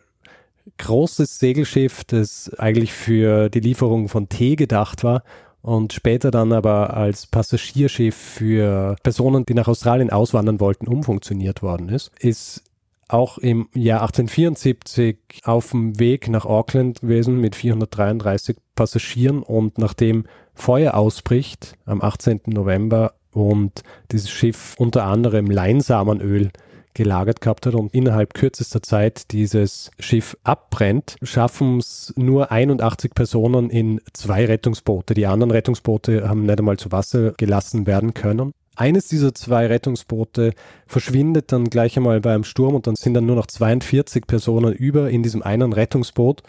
[0.78, 5.22] großes Segelschiff, das eigentlich für die Lieferung von Tee gedacht war
[5.62, 11.88] und später dann aber als Passagierschiff für Personen, die nach Australien auswandern wollten, umfunktioniert worden
[11.88, 12.62] ist, ist
[13.08, 20.24] auch im Jahr 1874 auf dem Weg nach Auckland gewesen mit 433 Passagieren und nachdem
[20.54, 22.42] Feuer ausbricht am 18.
[22.46, 26.50] November und dieses Schiff unter anderem Leinsamenöl
[26.98, 33.70] gelagert gehabt hat und innerhalb kürzester Zeit dieses Schiff abbrennt, schaffen es nur 81 Personen
[33.70, 35.14] in zwei Rettungsboote.
[35.14, 38.52] Die anderen Rettungsboote haben nicht einmal zu Wasser gelassen werden können.
[38.74, 40.52] Eines dieser zwei Rettungsboote
[40.86, 44.72] verschwindet dann gleich einmal bei einem Sturm und dann sind dann nur noch 42 Personen
[44.72, 46.42] über in diesem einen Rettungsboot.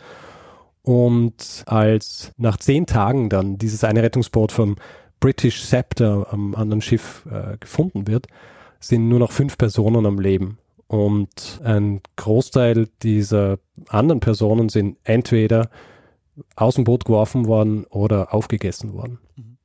[0.82, 4.78] Und als nach zehn Tagen dann dieses eine Rettungsboot vom
[5.20, 8.28] British Scepter am anderen Schiff äh, gefunden wird,
[8.80, 10.58] sind nur noch fünf Personen am Leben.
[10.88, 15.70] Und ein Großteil dieser anderen Personen sind entweder
[16.56, 19.20] aus dem Boot geworfen worden oder aufgegessen worden.
[19.36, 19.58] Mhm.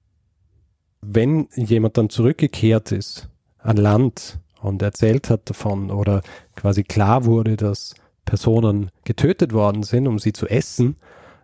[1.01, 6.23] Wenn jemand dann zurückgekehrt ist an Land und erzählt hat davon oder
[6.57, 10.97] quasi klar wurde, dass Personen getötet worden sind, um sie zu essen,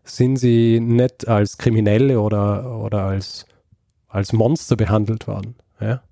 [0.05, 3.47] sind sie nicht als Kriminelle oder, oder als,
[4.09, 5.55] als Monster behandelt worden.
[5.81, 6.03] Ja?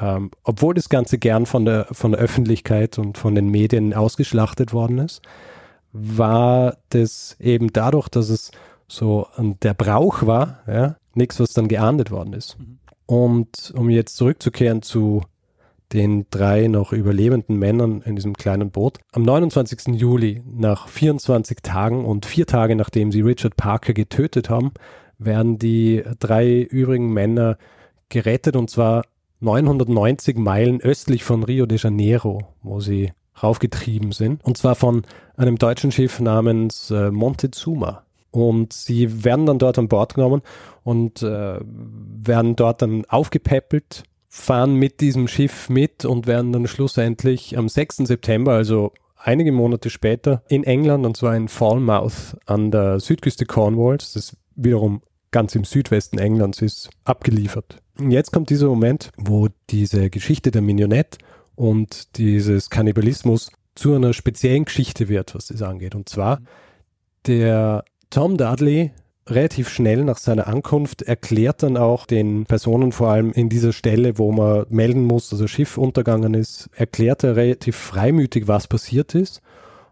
[0.00, 4.72] Ähm, obwohl das Ganze gern von der, von der Öffentlichkeit und von den Medien ausgeschlachtet
[4.72, 5.22] worden ist,
[5.92, 8.50] war das eben dadurch, dass es
[8.88, 9.26] so
[9.62, 12.58] der Brauch war, ja, nichts, was dann geahndet worden ist.
[12.58, 12.78] Mhm.
[13.06, 15.22] Und um jetzt zurückzukehren zu
[15.92, 18.98] den drei noch überlebenden Männern in diesem kleinen Boot.
[19.12, 19.94] Am 29.
[19.94, 24.72] Juli, nach 24 Tagen und vier Tage nachdem sie Richard Parker getötet haben,
[25.18, 27.58] werden die drei übrigen Männer
[28.08, 29.04] gerettet und zwar
[29.42, 34.44] 990 Meilen östlich von Rio de Janeiro, wo sie raufgetrieben sind.
[34.44, 35.02] Und zwar von
[35.36, 38.04] einem deutschen Schiff namens äh, Montezuma.
[38.30, 40.42] Und sie werden dann dort an Bord genommen
[40.84, 47.58] und äh, werden dort dann aufgepäppelt, fahren mit diesem Schiff mit und werden dann schlussendlich
[47.58, 47.98] am 6.
[47.98, 54.14] September, also einige Monate später, in England, und zwar in Falmouth an der Südküste Cornwalls,
[54.14, 57.81] das wiederum ganz im Südwesten Englands ist, abgeliefert.
[57.98, 61.18] Jetzt kommt dieser Moment, wo diese Geschichte der Mignonette
[61.54, 65.94] und dieses Kannibalismus zu einer speziellen Geschichte wird, was das angeht.
[65.94, 66.40] Und zwar
[67.26, 68.92] der Tom Dudley
[69.28, 74.18] relativ schnell nach seiner Ankunft erklärt dann auch den Personen, vor allem in dieser Stelle,
[74.18, 79.14] wo man melden muss, dass ein Schiff untergegangen ist, erklärt er relativ freimütig, was passiert
[79.14, 79.40] ist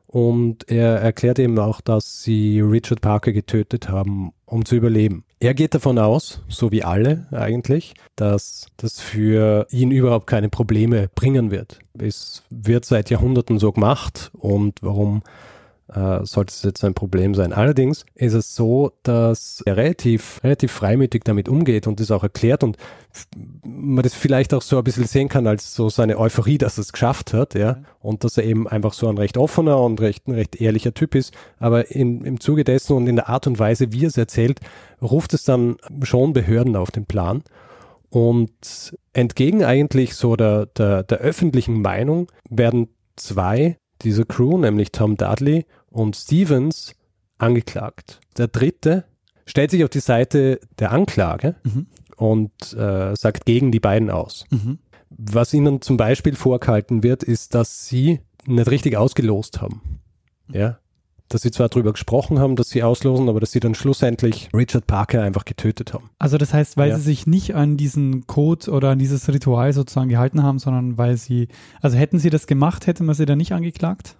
[0.07, 5.25] und er erklärt eben auch, dass sie Richard Parker getötet haben, um zu überleben.
[5.43, 11.09] Er geht davon aus, so wie alle eigentlich, dass das für ihn überhaupt keine Probleme
[11.15, 11.79] bringen wird.
[11.99, 15.23] Es wird seit Jahrhunderten so gemacht und warum
[15.95, 17.53] äh, sollte es jetzt ein Problem sein.
[17.53, 22.63] Allerdings ist es so, dass er relativ, relativ freimütig damit umgeht und das auch erklärt
[22.63, 22.77] und
[23.65, 26.83] man das vielleicht auch so ein bisschen sehen kann als so seine Euphorie, dass er
[26.83, 27.85] es geschafft hat, ja, mhm.
[28.01, 31.15] und dass er eben einfach so ein recht offener und recht, ein recht ehrlicher Typ
[31.15, 31.35] ist.
[31.59, 34.61] Aber in, im Zuge dessen und in der Art und Weise, wie er es erzählt,
[35.03, 37.43] ruft es dann schon Behörden auf den Plan.
[38.11, 45.17] Und entgegen eigentlich so der, der, der öffentlichen Meinung werden zwei dieser Crew, nämlich Tom
[45.17, 46.95] Dudley und Stevens,
[47.39, 48.21] angeklagt.
[48.37, 49.05] Der dritte
[49.47, 51.87] stellt sich auf die Seite der Anklage mhm.
[52.17, 54.45] und äh, sagt gegen die beiden aus.
[54.51, 54.79] Mhm.
[55.09, 60.01] Was ihnen zum Beispiel vorgehalten wird, ist, dass sie nicht richtig ausgelost haben.
[60.53, 60.79] Ja,
[61.31, 64.87] dass sie zwar darüber gesprochen haben, dass sie auslosen, aber dass sie dann schlussendlich Richard
[64.87, 66.11] Parker einfach getötet haben.
[66.19, 66.97] Also das heißt, weil ja.
[66.97, 71.17] sie sich nicht an diesen Code oder an dieses Ritual sozusagen gehalten haben, sondern weil
[71.17, 71.47] sie,
[71.81, 74.17] also hätten sie das gemacht, hätte man sie dann nicht angeklagt?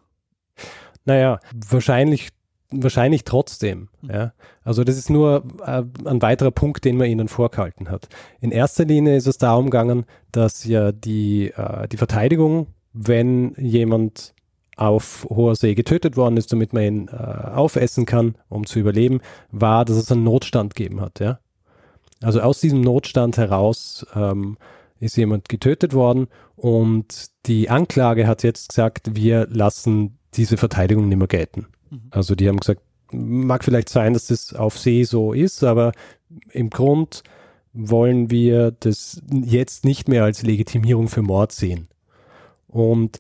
[1.11, 2.29] Naja, wahrscheinlich
[2.71, 3.89] wahrscheinlich trotzdem.
[4.03, 4.11] Mhm.
[4.11, 4.33] Ja.
[4.63, 8.09] Also das ist nur äh, ein weiterer Punkt, den man ihnen vorgehalten hat.
[8.41, 14.35] In erster Linie ist es darum gegangen, dass ja die, äh, die Verteidigung, wenn jemand
[14.77, 19.21] auf hoher See getötet worden ist, damit man ihn äh, aufessen kann, um zu überleben,
[19.51, 21.19] war, dass es einen Notstand gegeben hat.
[21.19, 21.41] Ja?
[22.23, 24.59] Also aus diesem Notstand heraus ähm,
[25.01, 31.19] ist jemand getötet worden und die Anklage hat jetzt gesagt, wir lassen diese Verteidigung nicht
[31.19, 31.67] mehr gelten.
[31.91, 32.03] Mhm.
[32.11, 32.81] Also die haben gesagt,
[33.13, 35.93] mag vielleicht sein, dass das auf See so ist, aber
[36.53, 37.23] im Grund
[37.73, 41.89] wollen wir das jetzt nicht mehr als Legitimierung für Mord sehen.
[42.69, 43.19] Und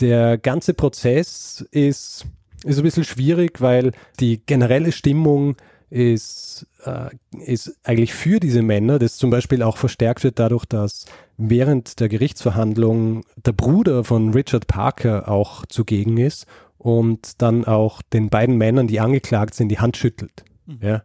[0.00, 2.26] der ganze Prozess ist,
[2.64, 5.56] ist ein bisschen schwierig, weil die generelle Stimmung
[5.90, 7.10] ist, äh,
[7.44, 11.06] ist eigentlich für diese Männer, das zum Beispiel auch verstärkt wird dadurch, dass
[11.48, 16.46] während der Gerichtsverhandlung der Bruder von Richard Parker auch zugegen ist
[16.78, 20.44] und dann auch den beiden Männern, die angeklagt sind, die Hand schüttelt.
[20.66, 20.78] Mhm.
[20.82, 21.02] Ja.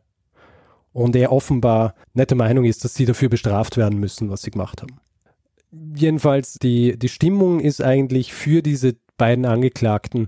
[0.94, 4.52] Und er offenbar nicht der Meinung ist, dass sie dafür bestraft werden müssen, was sie
[4.52, 5.00] gemacht haben
[5.96, 10.28] jedenfalls die, die Stimmung ist eigentlich für diese beiden Angeklagten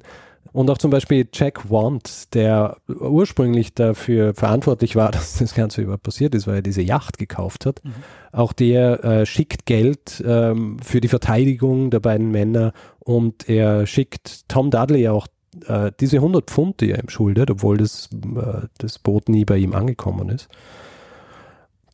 [0.53, 6.03] und auch zum Beispiel Jack Want, der ursprünglich dafür verantwortlich war, dass das Ganze überhaupt
[6.03, 7.83] passiert ist, weil er diese Yacht gekauft hat.
[7.83, 7.93] Mhm.
[8.37, 14.47] Auch der äh, schickt Geld ähm, für die Verteidigung der beiden Männer und er schickt
[14.47, 15.25] Tom Dudley auch
[15.65, 19.57] äh, diese 100 Pfund, die er ihm schuldet, obwohl das, äh, das Boot nie bei
[19.57, 20.49] ihm angekommen ist.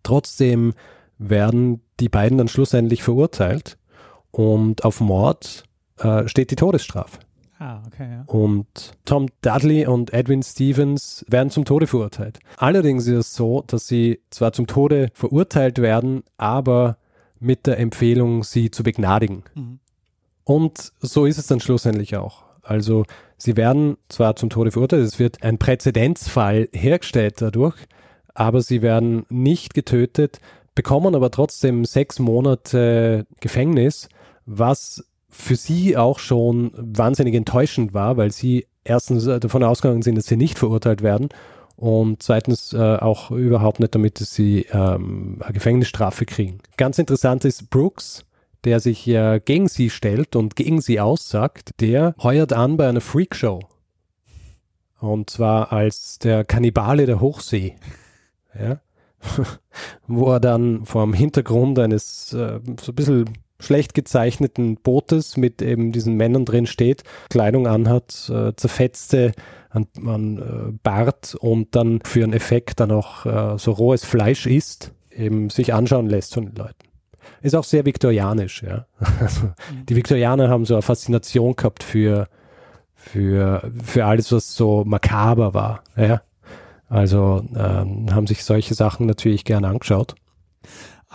[0.04, 0.74] Trotzdem
[1.18, 3.78] werden die beiden dann schlussendlich verurteilt
[4.32, 5.64] und auf Mord
[6.00, 7.20] äh, steht die Todesstrafe.
[7.64, 8.24] Ah, okay, ja.
[8.28, 12.40] Und Tom Dudley und Edwin Stevens werden zum Tode verurteilt.
[12.58, 16.98] Allerdings ist es so, dass sie zwar zum Tode verurteilt werden, aber
[17.40, 19.44] mit der Empfehlung, sie zu begnadigen.
[19.56, 19.80] Mhm.
[20.44, 22.44] Und so ist es dann schlussendlich auch.
[22.64, 23.06] Also
[23.38, 27.78] sie werden zwar zum Tode verurteilt, es wird ein Präzedenzfall hergestellt dadurch,
[28.34, 30.42] aber sie werden nicht getötet,
[30.76, 34.10] bekommen aber trotzdem sechs Monate Gefängnis,
[34.46, 40.16] was für sie auch schon wahnsinnig enttäuschend war, weil sie erstens äh, davon ausgegangen sind,
[40.16, 41.30] dass sie nicht verurteilt werden
[41.76, 46.60] und zweitens äh, auch überhaupt nicht damit, dass sie ähm, eine Gefängnisstrafe kriegen.
[46.78, 48.26] Ganz interessant ist Brooks,
[48.64, 53.02] der sich ja gegen sie stellt und gegen sie aussagt, der heuert an bei einer
[53.02, 53.60] Freakshow.
[55.00, 57.76] Und zwar als der Kannibale der Hochsee.
[58.58, 58.80] Ja.
[60.08, 63.30] wo er dann vor dem Hintergrund eines äh, so ein bisschen
[63.64, 69.32] schlecht gezeichneten Bootes mit eben diesen Männern drin steht, Kleidung anhat, äh, zerfetzte
[69.70, 74.46] an, an äh, Bart und dann für einen Effekt dann auch äh, so rohes Fleisch
[74.46, 76.88] isst, eben sich anschauen lässt von den Leuten.
[77.42, 78.86] Ist auch sehr viktorianisch, ja.
[79.20, 79.86] Also, mhm.
[79.88, 82.28] Die Viktorianer haben so eine Faszination gehabt für,
[82.96, 86.22] für, für alles, was so makaber war, ja.
[86.90, 90.14] Also ähm, haben sich solche Sachen natürlich gerne angeschaut.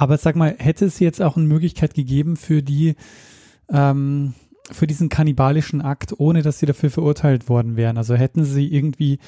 [0.01, 2.95] Aber sag mal, hätte es jetzt auch eine Möglichkeit gegeben für die,
[3.69, 4.33] ähm,
[4.71, 7.99] für diesen kannibalischen Akt, ohne dass sie dafür verurteilt worden wären?
[7.99, 9.19] Also hätten sie irgendwie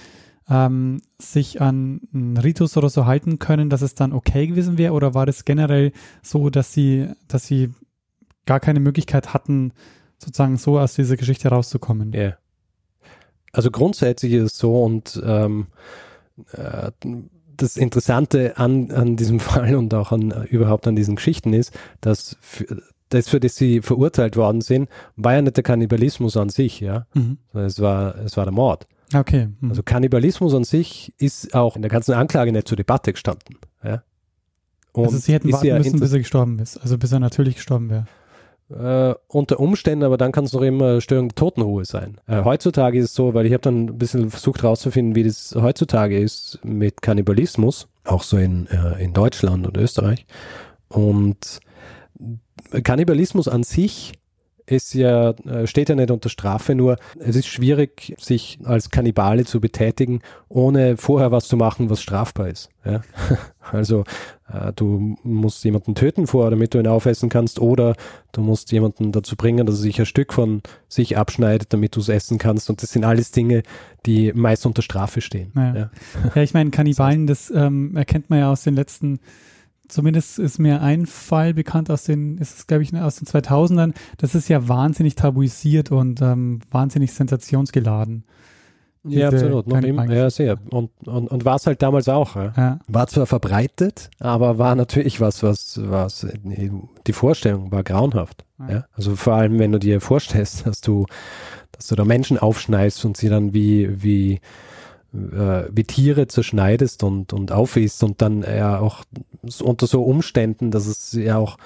[0.48, 4.92] ähm, sich an einen Ritus oder so halten können, dass es dann okay gewesen wäre?
[4.92, 5.90] Oder war das generell
[6.22, 7.70] so, dass sie, dass sie
[8.46, 9.72] gar keine Möglichkeit hatten,
[10.18, 12.14] sozusagen so aus dieser Geschichte rauszukommen?
[12.14, 12.38] Yeah.
[13.50, 15.66] Also grundsätzlich ist es so und ähm,
[16.52, 16.92] äh,
[17.62, 21.72] das Interessante an, an diesem Fall und auch an, äh, überhaupt an diesen Geschichten ist,
[22.00, 26.48] dass für, das, für das sie verurteilt worden sind, war ja nicht der Kannibalismus an
[26.48, 27.06] sich, ja.
[27.14, 27.38] Mhm.
[27.52, 28.86] Es war, es war der Mord.
[29.14, 29.48] Okay.
[29.60, 29.70] Mhm.
[29.70, 33.56] Also Kannibalismus an sich ist auch in der ganzen Anklage nicht zur Debatte gestanden.
[33.82, 34.02] Ja?
[34.92, 37.56] Und also sie hätten warten ja müssen, bis er gestorben ist, also bis er natürlich
[37.56, 38.06] gestorben wäre.
[38.70, 42.20] Äh, unter Umständen, aber dann kann es noch immer Störung Totenruhe sein.
[42.26, 45.54] Äh, heutzutage ist es so, weil ich habe dann ein bisschen versucht herauszufinden, wie das
[45.54, 50.26] heutzutage ist mit Kannibalismus, auch so in, äh, in Deutschland und Österreich.
[50.88, 51.60] Und
[52.82, 54.12] Kannibalismus an sich
[54.70, 59.44] ist ja, äh, steht ja nicht unter Strafe, nur es ist schwierig, sich als Kannibale
[59.44, 62.70] zu betätigen, ohne vorher was zu machen, was strafbar ist.
[62.84, 63.02] Ja?
[63.72, 64.04] Also
[64.52, 67.94] äh, du musst jemanden töten vorher, damit du ihn aufessen kannst, oder
[68.32, 72.00] du musst jemanden dazu bringen, dass er sich ein Stück von sich abschneidet, damit du
[72.00, 72.68] es essen kannst.
[72.68, 73.62] Und das sind alles Dinge,
[74.06, 75.52] die meist unter Strafe stehen.
[75.54, 75.90] Ja, ja.
[76.34, 79.20] ja ich meine, Kannibalen, das ähm, erkennt man ja aus den letzten
[79.90, 83.94] zumindest ist mir ein Fall bekannt aus den, ist es glaube ich aus den 2000ern,
[84.18, 88.24] das ist ja wahnsinnig tabuisiert und ähm, wahnsinnig sensationsgeladen.
[89.04, 89.66] Ja, absolut.
[89.66, 90.58] Noch immer, ja, sehr.
[90.70, 92.36] Und, und, und war es halt damals auch.
[92.36, 92.52] Ja.
[92.56, 92.78] ja.
[92.86, 96.26] War zwar verbreitet, aber war natürlich was, was, was,
[97.06, 98.44] die Vorstellung war grauenhaft.
[98.58, 98.70] Ja.
[98.70, 98.84] ja.
[98.92, 101.06] Also vor allem, wenn du dir vorstellst, dass du,
[101.72, 104.40] dass du da Menschen aufschneidest und sie dann wie, wie,
[105.12, 109.04] äh, wie Tiere zerschneidest und, und aufisst und dann ja auch
[109.62, 111.56] unter so Umständen, dass es ja auch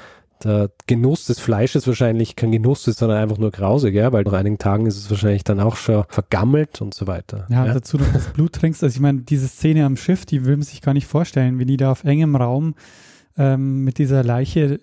[0.43, 4.33] der Genuss des Fleisches wahrscheinlich kein Genuss ist, sondern einfach nur grausig, ja, weil nach
[4.33, 7.47] einigen Tagen ist es wahrscheinlich dann auch schon vergammelt und so weiter.
[7.49, 7.75] Ja, ja.
[7.75, 8.83] dazu noch das Blut trinkst.
[8.83, 11.69] Also ich meine, diese Szene am Schiff, die will man sich gar nicht vorstellen, wenn
[11.69, 12.75] die da auf engem Raum
[13.39, 14.81] ähm, mit dieser Leiche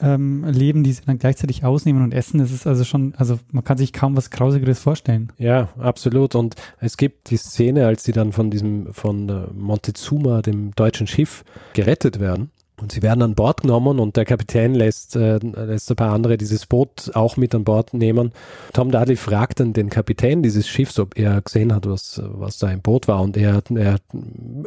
[0.00, 2.38] ähm, leben, die sie dann gleichzeitig ausnehmen und essen.
[2.38, 5.32] Das ist also schon, also man kann sich kaum was Grausigeres vorstellen.
[5.38, 6.34] Ja, absolut.
[6.34, 11.44] Und es gibt die Szene, als sie dann von diesem, von Montezuma, dem deutschen Schiff,
[11.72, 12.50] gerettet werden.
[12.80, 16.36] Und sie werden an Bord genommen und der Kapitän lässt, äh, lässt ein paar andere
[16.36, 18.32] dieses Boot auch mit an Bord nehmen.
[18.72, 22.70] Tom Dudley fragt dann den Kapitän dieses Schiffs, ob er gesehen hat, was, was da
[22.70, 23.22] im Boot war.
[23.22, 23.98] Und er, er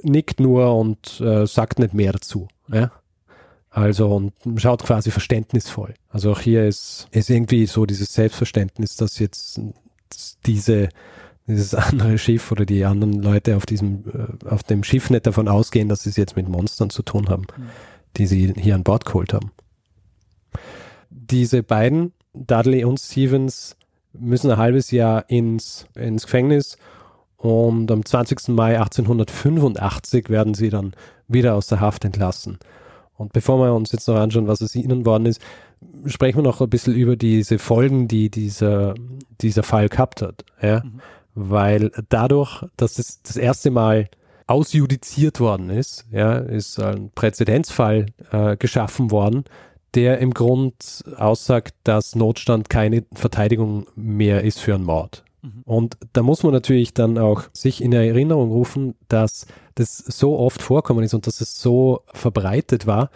[0.04, 2.48] nickt nur und äh, sagt nicht mehr dazu.
[2.72, 2.92] Ja?
[3.78, 5.94] Also und schaut quasi verständnisvoll.
[6.10, 9.62] Also auch hier ist, ist irgendwie so dieses Selbstverständnis, dass jetzt
[10.48, 10.90] diese,
[11.46, 15.48] dieses andere Schiff oder die anderen Leute auf diesem, äh, auf dem Schiff nicht davon
[15.48, 17.70] ausgehen, dass sie es jetzt mit Monstern zu tun haben, mhm.
[18.18, 19.52] die sie hier an Bord geholt haben.
[21.12, 23.78] Diese beiden, Dudley und Stevens,
[24.12, 26.80] müssen ein halbes Jahr ins, ins Gefängnis
[27.36, 28.48] und am 20.
[28.48, 30.94] Mai 1885 werden sie dann
[31.28, 32.58] wieder aus der Haft entlassen.
[33.18, 35.42] Und bevor wir uns jetzt noch anschauen, was aus ihnen worden ist,
[36.06, 38.94] sprechen wir noch ein bisschen über diese Folgen, die dieser,
[39.42, 40.46] dieser Fall gehabt hat.
[40.62, 40.84] Ja?
[40.84, 41.02] Mhm.
[41.36, 44.10] Weil dadurch, dass es das erste Mal
[44.48, 49.44] ausjudiziert worden ist, ja, ist ein Präzedenzfall äh, geschaffen worden,
[49.94, 55.24] der im Grund aussagt, dass Notstand keine Verteidigung mehr ist für einen Mord.
[55.48, 55.62] Mhm.
[55.64, 59.46] Und da muss man natürlich dann auch sich in Erinnerung rufen, dass
[59.76, 63.10] das so oft vorkommen ist und dass es so verbreitet war,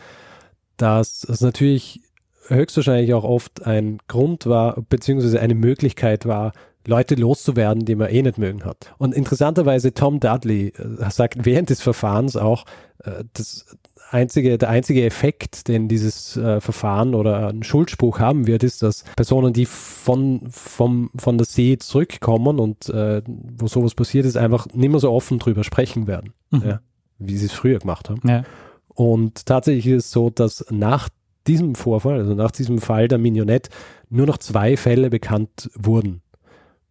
[0.77, 2.01] dass es natürlich
[2.47, 6.53] höchstwahrscheinlich auch oft ein Grund war, beziehungsweise eine Möglichkeit war,
[6.85, 8.93] Leute loszuwerden, die man eh nicht mögen hat.
[8.97, 12.65] Und interessanterweise Tom Dudley äh, sagt während des Verfahrens auch,
[13.03, 13.77] äh, das
[14.11, 19.03] einzige, der einzige Effekt, den dieses äh, Verfahren oder ein Schuldspruch haben wird, ist, dass
[19.15, 24.67] Personen, die von, vom, von der See zurückkommen und äh, wo sowas passiert ist, einfach
[24.73, 26.63] nicht mehr so offen drüber sprechen werden, mhm.
[26.65, 26.81] ja,
[27.19, 28.21] wie sie es früher gemacht haben.
[28.27, 28.43] Ja.
[28.89, 31.09] Und tatsächlich ist es so, dass nach
[31.47, 33.69] diesem Vorfall, also nach diesem Fall der Mignonette,
[34.09, 36.21] nur noch zwei Fälle bekannt wurden,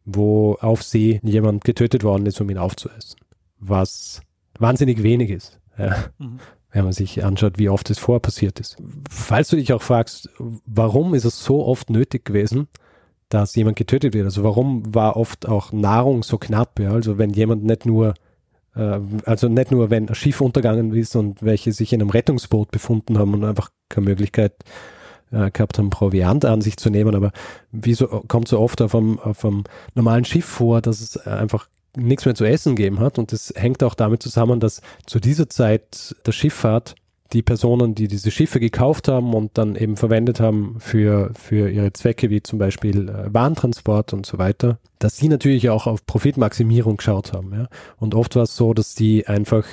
[0.05, 3.21] wo auf See jemand getötet worden ist, um ihn aufzuessen.
[3.59, 4.23] Was
[4.59, 5.61] wahnsinnig wenig ist.
[5.79, 5.97] Ja.
[6.19, 6.41] Mhm
[6.73, 8.77] wenn man sich anschaut, wie oft es vorher passiert ist.
[9.09, 12.69] Falls du dich auch fragst, warum ist es so oft nötig gewesen,
[13.29, 14.25] dass jemand getötet wird?
[14.25, 16.79] Also warum war oft auch Nahrung so knapp?
[16.79, 16.93] Ja?
[16.93, 18.15] Also wenn jemand nicht nur,
[18.77, 22.71] äh, also nicht nur, wenn ein Schiff untergegangen ist und welche sich in einem Rettungsboot
[22.71, 24.55] befunden haben und einfach keine Möglichkeit
[25.33, 27.33] äh, gehabt haben, Proviant an sich zu nehmen, aber
[27.73, 29.65] wieso kommt so oft auf einem, auf einem
[29.95, 33.19] normalen Schiff vor, dass es einfach nichts mehr zu essen gegeben hat.
[33.19, 36.95] Und das hängt auch damit zusammen, dass zu dieser Zeit der Schifffahrt
[37.33, 41.93] die Personen, die diese Schiffe gekauft haben und dann eben verwendet haben für, für ihre
[41.93, 46.97] Zwecke, wie zum Beispiel äh, Warentransport und so weiter, dass sie natürlich auch auf Profitmaximierung
[46.97, 47.53] geschaut haben.
[47.55, 47.69] Ja?
[47.99, 49.65] Und oft war es so, dass die einfach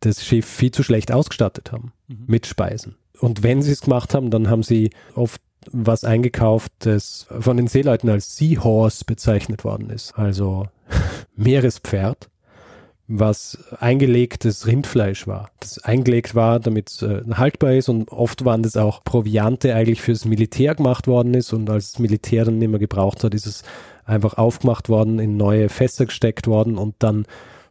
[0.00, 2.24] das Schiff viel zu schlecht ausgestattet haben mhm.
[2.26, 2.96] mit Speisen.
[3.20, 5.40] Und wenn sie es gemacht haben, dann haben sie oft
[5.70, 10.18] was eingekauft, das von den Seeleuten als Seahorse bezeichnet worden ist.
[10.18, 10.66] Also
[11.36, 12.30] Meerespferd,
[13.06, 15.50] was eingelegtes Rindfleisch war.
[15.60, 20.00] Das eingelegt war, damit es äh, haltbar ist und oft waren das auch Proviante eigentlich
[20.00, 23.46] fürs Militär gemacht worden ist und als das Militär dann nicht mehr gebraucht hat, ist
[23.46, 23.62] es
[24.04, 27.26] einfach aufgemacht worden, in neue Fässer gesteckt worden und dann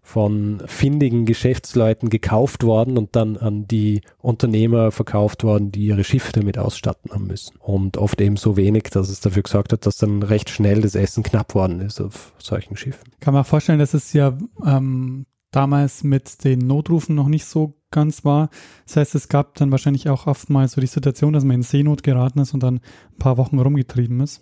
[0.09, 6.31] von findigen Geschäftsleuten gekauft worden und dann an die Unternehmer verkauft worden, die ihre Schiffe
[6.31, 7.55] damit ausstatten haben müssen.
[7.59, 10.95] Und oft eben so wenig, dass es dafür gesorgt hat, dass dann recht schnell das
[10.95, 13.11] Essen knapp worden ist auf solchen Schiffen.
[13.19, 14.35] Kann man vorstellen, dass es ja
[14.65, 18.49] ähm, damals mit den Notrufen noch nicht so ganz war.
[18.87, 21.61] Das heißt, es gab dann wahrscheinlich auch oft mal so die Situation, dass man in
[21.61, 24.41] Seenot geraten ist und dann ein paar Wochen rumgetrieben ist.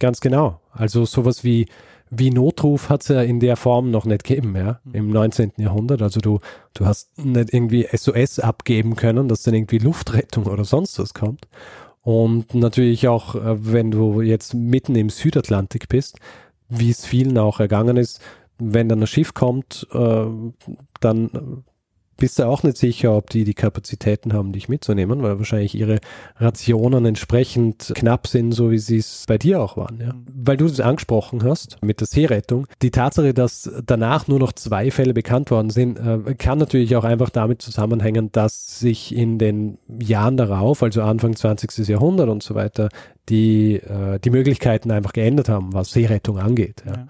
[0.00, 0.60] Ganz genau.
[0.72, 1.68] Also sowas wie
[2.10, 4.94] wie Notruf hat es ja in der Form noch nicht gegeben, ja, mhm.
[4.94, 5.52] im 19.
[5.58, 6.02] Jahrhundert.
[6.02, 6.40] Also du,
[6.74, 11.48] du hast nicht irgendwie SOS abgeben können, dass dann irgendwie Luftrettung oder sonst was kommt.
[12.02, 16.18] Und natürlich auch, äh, wenn du jetzt mitten im Südatlantik bist,
[16.68, 18.20] wie es vielen auch ergangen ist,
[18.58, 20.26] wenn dann ein Schiff kommt, äh,
[21.00, 21.64] dann
[22.18, 26.00] bist du auch nicht sicher, ob die die Kapazitäten haben, dich mitzunehmen, weil wahrscheinlich ihre
[26.36, 29.98] Rationen entsprechend knapp sind, so wie sie es bei dir auch waren.
[30.00, 30.12] Ja?
[30.12, 30.26] Mhm.
[30.34, 32.66] Weil du das angesprochen hast mit der Seerettung.
[32.82, 37.04] Die Tatsache, dass danach nur noch zwei Fälle bekannt worden sind, äh, kann natürlich auch
[37.04, 41.88] einfach damit zusammenhängen, dass sich in den Jahren darauf, also Anfang 20.
[41.88, 42.88] Jahrhundert und so weiter,
[43.28, 46.82] die, äh, die Möglichkeiten einfach geändert haben, was Seerettung angeht.
[46.84, 46.92] Ja.
[46.92, 47.06] Ja.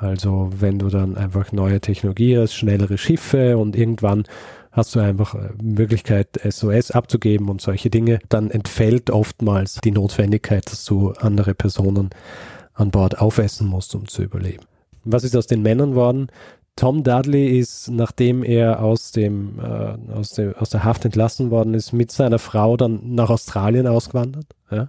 [0.00, 4.24] Also wenn du dann einfach neue Technologie hast, schnellere Schiffe und irgendwann
[4.72, 10.70] hast du einfach äh, Möglichkeit, SOS abzugeben und solche Dinge, dann entfällt oftmals die Notwendigkeit,
[10.72, 12.10] dass du andere Personen
[12.72, 14.64] an Bord aufessen musst, um zu überleben.
[15.04, 16.28] Was ist aus den Männern worden?
[16.76, 21.74] Tom Dudley ist, nachdem er aus, dem, äh, aus, dem, aus der Haft entlassen worden
[21.74, 24.88] ist, mit seiner Frau dann nach Australien ausgewandert, ja?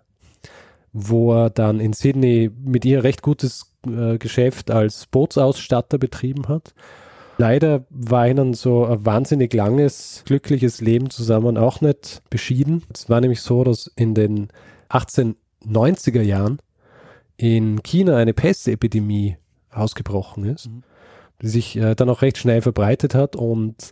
[0.94, 6.74] wo er dann in Sydney mit ihr recht gutes äh, Geschäft als Bootsausstatter betrieben hat.
[7.38, 12.84] Leider war ihnen so ein wahnsinnig langes, glückliches Leben zusammen auch nicht beschieden.
[12.94, 14.50] Es war nämlich so, dass in den
[14.90, 16.60] 1890er Jahren
[17.38, 19.38] in China eine Pestepidemie
[19.72, 20.84] ausgebrochen ist, mhm.
[21.42, 23.92] die sich äh, dann auch recht schnell verbreitet hat und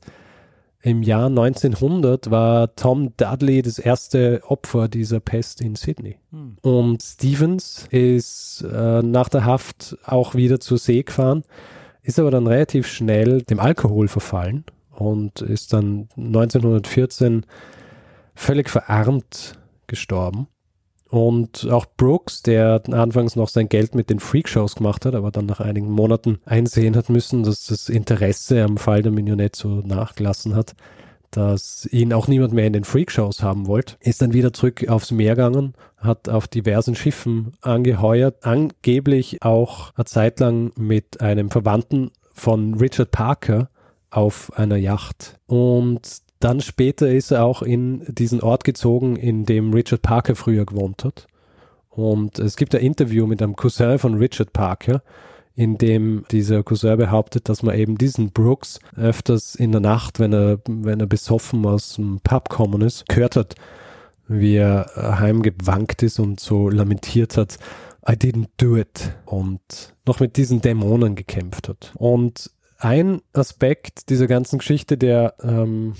[0.82, 6.18] im Jahr 1900 war Tom Dudley das erste Opfer dieser Pest in Sydney.
[6.32, 6.58] Hm.
[6.62, 11.44] Und Stevens ist äh, nach der Haft auch wieder zur See gefahren,
[12.02, 17.46] ist aber dann relativ schnell dem Alkohol verfallen und ist dann 1914
[18.34, 20.48] völlig verarmt gestorben.
[21.10, 25.48] Und auch Brooks, der anfangs noch sein Geld mit den Freakshows gemacht hat, aber dann
[25.48, 30.56] nach einigen Monaten einsehen hat müssen, dass das Interesse am Fall der Minionette so nachgelassen
[30.56, 30.76] hat,
[31.32, 35.10] dass ihn auch niemand mehr in den Freakshows haben wollte, ist dann wieder zurück aufs
[35.10, 42.12] Meer gegangen, hat auf diversen Schiffen angeheuert, angeblich auch eine Zeit lang mit einem Verwandten
[42.34, 43.70] von Richard Parker
[44.12, 45.40] auf einer Yacht.
[45.48, 50.66] Und dann später ist er auch in diesen Ort gezogen, in dem Richard Parker früher
[50.66, 51.28] gewohnt hat.
[51.90, 55.02] Und es gibt ein Interview mit einem Cousin von Richard Parker,
[55.56, 60.32] in dem dieser Cousin behauptet, dass man eben diesen Brooks öfters in der Nacht, wenn
[60.32, 63.56] er, wenn er besoffen aus dem Pub gekommen ist, gehört hat,
[64.30, 67.58] wie er heimgewankt ist und so lamentiert hat,
[68.08, 69.60] I didn't do it und
[70.06, 71.92] noch mit diesen Dämonen gekämpft hat.
[71.96, 75.96] Und ein Aspekt dieser ganzen Geschichte, der ähm,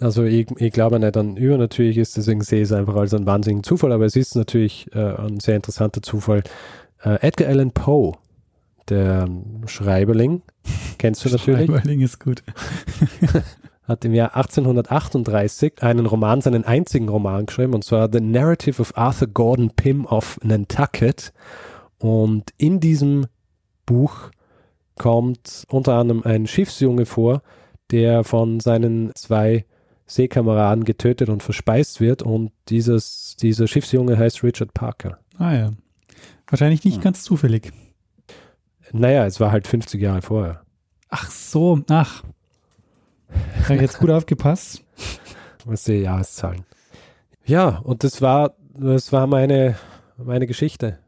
[0.00, 3.26] also ich, ich glaube nicht an übernatürlich ist, deswegen sehe ich es einfach als einen
[3.26, 6.42] wahnsinnigen Zufall, aber es ist natürlich äh, ein sehr interessanter Zufall.
[7.02, 8.12] Äh, Edgar Allan Poe,
[8.88, 9.28] der
[9.66, 10.42] Schreiberling,
[10.98, 11.66] kennst du natürlich.
[11.66, 12.42] Schreiberling ist gut.
[13.88, 18.96] hat im Jahr 1838 einen Roman, seinen einzigen Roman geschrieben, und zwar The Narrative of
[18.96, 21.32] Arthur Gordon Pym of Nantucket.
[21.98, 23.26] Und in diesem
[23.86, 24.30] Buch
[24.96, 27.42] kommt unter anderem ein Schiffsjunge vor,
[27.90, 29.64] der von seinen zwei
[30.08, 32.22] Seekameraden getötet und verspeist wird.
[32.22, 35.18] Und dieses, dieser Schiffsjunge heißt Richard Parker.
[35.36, 35.70] Ah ja.
[36.48, 37.02] Wahrscheinlich nicht hm.
[37.02, 37.72] ganz zufällig.
[38.92, 40.62] Naja, es war halt 50 Jahre vorher.
[41.10, 42.24] Ach so, ach.
[43.64, 44.82] Habe ich jetzt gut aufgepasst.
[45.64, 46.64] Was die Jahreszahlen.
[47.44, 49.76] Ja, und das war, das war meine,
[50.16, 50.98] meine Geschichte.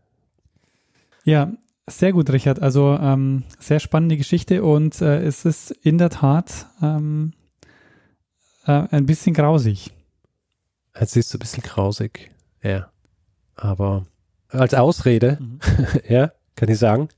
[1.24, 1.52] Ja,
[1.86, 2.60] sehr gut, Richard.
[2.60, 7.32] Also ähm, sehr spannende Geschichte und äh, es ist in der Tat ähm,
[8.70, 9.92] äh, ein bisschen grausig.
[10.92, 12.30] Es ist ein bisschen grausig,
[12.62, 12.90] ja.
[13.56, 14.06] Aber
[14.48, 15.60] als Ausrede, mhm.
[16.08, 17.08] ja, kann ich sagen,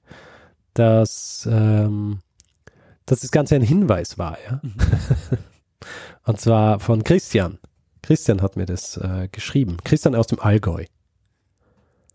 [0.74, 2.20] dass, ähm,
[3.07, 4.61] dass das Ganze ein Hinweis war, ja.
[4.62, 4.74] Mhm.
[6.24, 7.59] Und zwar von Christian.
[8.03, 9.78] Christian hat mir das äh, geschrieben.
[9.84, 10.84] Christian aus dem Allgäu.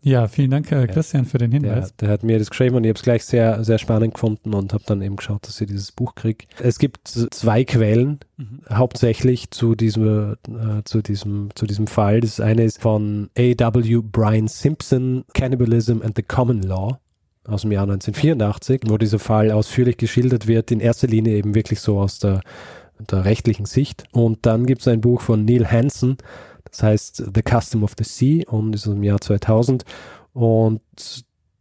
[0.00, 1.94] Ja, vielen Dank, äh, Christian, für den Hinweis.
[1.96, 4.54] Der, der, hat mir das geschrieben und ich habe es gleich sehr, sehr spannend gefunden
[4.54, 6.46] und habe dann eben geschaut, dass ich dieses Buch kriege.
[6.62, 8.60] Es gibt zwei Quellen, mhm.
[8.70, 12.20] hauptsächlich zu diesem, äh, zu, diesem, zu diesem Fall.
[12.20, 14.00] Das eine ist von A.W.
[14.02, 17.00] Brian Simpson, Cannibalism and the Common Law.
[17.44, 21.80] aus dem Jahr 1984, wo dieser Fall ausführlich geschildert wird, in erster Linie eben wirklich
[21.80, 22.42] so aus der,
[23.10, 24.04] der rechtlichen Sicht.
[24.12, 26.18] Und dann gibt es ein Buch von Neil Hansen,
[26.70, 29.84] das heißt The Custom of the Sea und ist aus dem Jahr 2000.
[30.32, 30.80] Und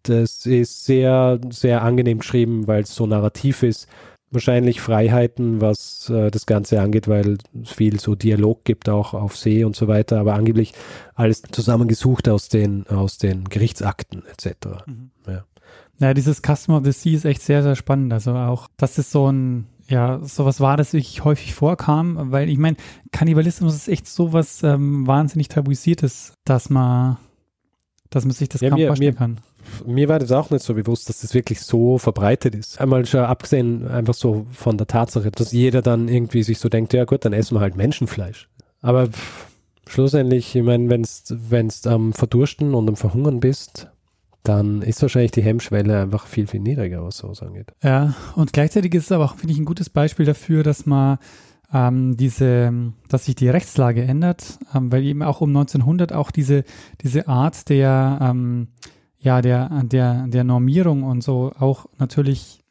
[0.04, 3.88] das ist sehr, sehr angenehm geschrieben, weil es so narrativ ist.
[4.30, 9.38] Wahrscheinlich Freiheiten, was äh, das Ganze angeht, weil es viel so Dialog gibt auch auf
[9.38, 10.74] See und so weiter, aber angeblich
[11.16, 14.86] alles zusammengesucht aus den, aus den Gerichtsakten etc.
[14.86, 15.12] Mhm.
[15.28, 15.46] Ja.
[16.00, 18.12] ja, dieses Customer of the Sea ist echt sehr, sehr spannend.
[18.12, 22.58] Also auch, dass es so ein ja, sowas war, das ich häufig vorkam, weil ich
[22.58, 22.78] meine,
[23.12, 27.18] Kannibalismus ist echt sowas ähm, wahnsinnig tabuisiertes, dass man,
[28.10, 29.38] dass man sich das ja, kaum mir, vorstellen mir, kann
[29.86, 32.80] mir war das auch nicht so bewusst, dass das wirklich so verbreitet ist.
[32.80, 36.94] Einmal schon abgesehen einfach so von der Tatsache, dass jeder dann irgendwie sich so denkt,
[36.94, 38.50] ja gut, dann essen wir halt Menschenfleisch.
[38.82, 39.48] Aber pff,
[39.88, 43.90] schlussendlich, ich meine, wenn es am Verdursten und am Verhungern bist,
[44.48, 47.74] dann ist wahrscheinlich die Hemmschwelle einfach viel, viel niedriger, was sowas angeht.
[47.84, 51.18] Ja, und gleichzeitig ist es aber auch, finde ich, ein gutes Beispiel dafür, dass man
[51.74, 52.72] ähm, diese,
[53.10, 56.64] dass sich die Rechtslage ändert, ähm, weil eben auch um 1900 auch diese,
[57.02, 58.70] diese Art der, ähm,
[59.20, 62.64] ja, der, der, der Normierung und so auch natürlich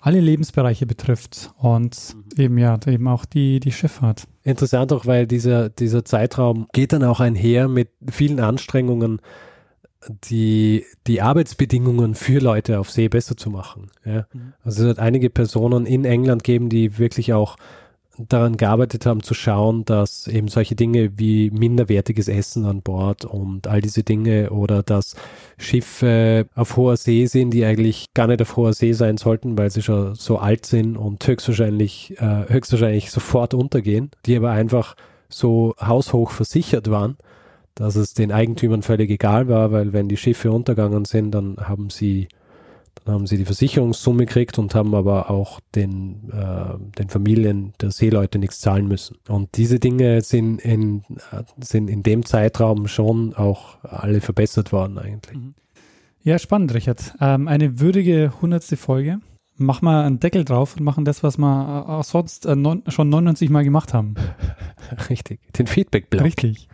[0.00, 2.42] alle Lebensbereiche betrifft und mhm.
[2.42, 4.28] eben ja, eben auch die, die Schifffahrt.
[4.44, 9.20] Interessant auch, weil dieser, dieser Zeitraum geht dann auch einher mit vielen Anstrengungen,
[10.08, 13.90] die, die Arbeitsbedingungen für Leute auf See besser zu machen.
[14.04, 14.26] Ja.
[14.32, 14.52] Mhm.
[14.64, 17.56] Also es hat einige Personen in England geben, die wirklich auch
[18.26, 23.68] daran gearbeitet haben, zu schauen, dass eben solche Dinge wie minderwertiges Essen an Bord und
[23.68, 25.14] all diese Dinge oder dass
[25.56, 29.70] Schiffe auf hoher See sind, die eigentlich gar nicht auf hoher See sein sollten, weil
[29.70, 34.96] sie schon so alt sind und höchstwahrscheinlich, äh, höchstwahrscheinlich sofort untergehen, die aber einfach
[35.28, 37.18] so haushoch versichert waren,
[37.78, 41.90] dass es den Eigentümern völlig egal war, weil wenn die Schiffe untergegangen sind, dann haben
[41.90, 42.28] sie
[43.04, 47.92] dann haben sie die Versicherungssumme gekriegt und haben aber auch den, äh, den Familien der
[47.92, 49.16] Seeleute nichts zahlen müssen.
[49.28, 51.04] Und diese Dinge sind in,
[51.58, 55.38] sind in dem Zeitraum schon auch alle verbessert worden eigentlich.
[55.38, 55.54] Mhm.
[56.22, 57.14] Ja, spannend, Richard.
[57.20, 59.20] Ähm, eine würdige hundertste Folge.
[59.56, 63.08] Mach mal einen Deckel drauf und machen das, was wir auch sonst äh, non, schon
[63.08, 64.16] 99 Mal gemacht haben.
[65.08, 66.24] Richtig, den Feedback-Block.
[66.24, 66.68] Richtig.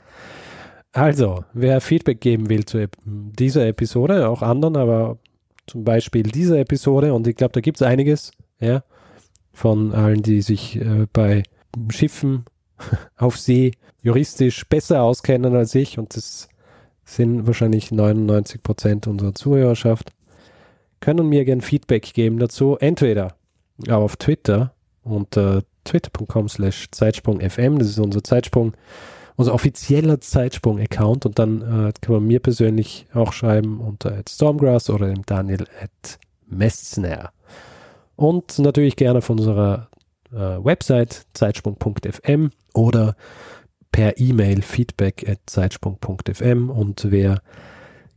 [0.95, 5.19] Also, wer Feedback geben will zu dieser Episode, auch anderen, aber
[5.67, 8.31] zum Beispiel dieser Episode und ich glaube, da gibt es einiges,
[8.61, 8.85] ja,
[9.53, 11.43] von allen, die sich äh, bei
[11.91, 12.45] Schiffen
[13.17, 13.73] auf See
[14.03, 16.49] juristisch besser auskennen als ich und das
[17.05, 20.13] sind wahrscheinlich 99 Prozent unserer Zuhörerschaft,
[21.01, 23.35] können mir gern Feedback geben dazu, entweder
[23.91, 28.75] auf Twitter unter twitter.com slash Zeitsprung.fm, das ist unser Zeitsprung
[29.37, 35.09] unser offizieller Zeitsprung-Account und dann äh, kann man mir persönlich auch schreiben unter Stormgrass oder
[35.09, 37.31] dem Daniel at Messner.
[38.17, 39.89] Und natürlich gerne auf unserer
[40.33, 43.17] äh, Website zeitsprung.fm oder
[43.91, 47.41] per E-Mail feedback at zeitsprung.fm und wer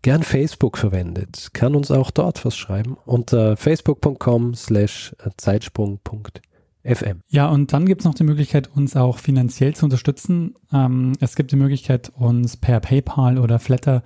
[0.03, 6.46] gern Facebook verwendet, kann uns auch dort was schreiben unter facebook.com slash zeitsprung.fm.
[6.87, 7.21] FM.
[7.27, 10.55] Ja, und dann gibt es noch die Möglichkeit, uns auch finanziell zu unterstützen.
[10.71, 14.03] Ähm, es gibt die Möglichkeit, uns per PayPal oder Flatter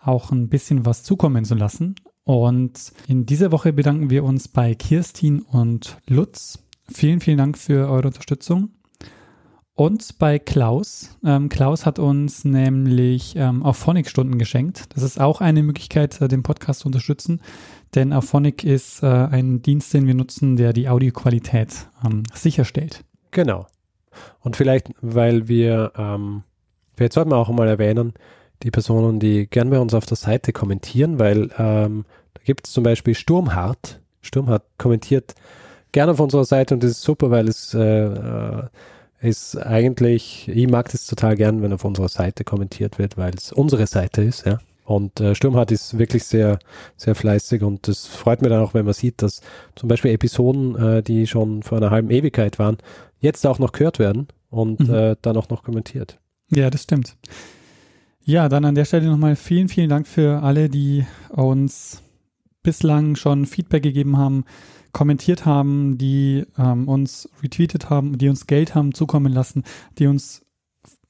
[0.00, 1.94] auch ein bisschen was zukommen zu lassen.
[2.24, 6.58] Und in dieser Woche bedanken wir uns bei Kirstin und Lutz.
[6.88, 8.70] Vielen, vielen Dank für eure Unterstützung.
[9.74, 11.16] Und bei Klaus.
[11.24, 14.84] Ähm, Klaus hat uns nämlich ähm, auf Phonic-Stunden geschenkt.
[14.94, 17.40] Das ist auch eine Möglichkeit, äh, den Podcast zu unterstützen.
[17.94, 23.04] Denn Auphonic ist äh, ein Dienst, den wir nutzen, der die Audioqualität ähm, sicherstellt.
[23.30, 23.66] Genau.
[24.40, 26.42] Und vielleicht, weil wir, ähm,
[26.96, 28.14] vielleicht sollten wir auch mal erwähnen,
[28.62, 32.72] die Personen, die gern bei uns auf der Seite kommentieren, weil ähm, da gibt es
[32.72, 34.00] zum Beispiel Sturmhart.
[34.20, 35.34] Sturmhart kommentiert
[35.90, 38.68] gerne auf unserer Seite und das ist super, weil es äh, äh
[39.22, 43.52] ist eigentlich, ich mag das total gern, wenn auf unserer Seite kommentiert wird, weil es
[43.52, 44.58] unsere Seite ist, ja.
[44.84, 46.58] Und äh, Sturmhard ist wirklich sehr,
[46.96, 49.40] sehr fleißig und das freut mich dann auch, wenn man sieht, dass
[49.76, 52.78] zum Beispiel Episoden, äh, die schon vor einer halben Ewigkeit waren,
[53.20, 54.94] jetzt auch noch gehört werden und mhm.
[54.94, 56.18] äh, dann auch noch kommentiert.
[56.50, 57.16] Ja, das stimmt.
[58.24, 62.02] Ja, dann an der Stelle nochmal vielen, vielen Dank für alle, die uns
[62.62, 64.44] bislang schon Feedback gegeben haben,
[64.92, 69.64] kommentiert haben, die ähm, uns retweetet haben, die uns Geld haben zukommen lassen,
[69.98, 70.44] die uns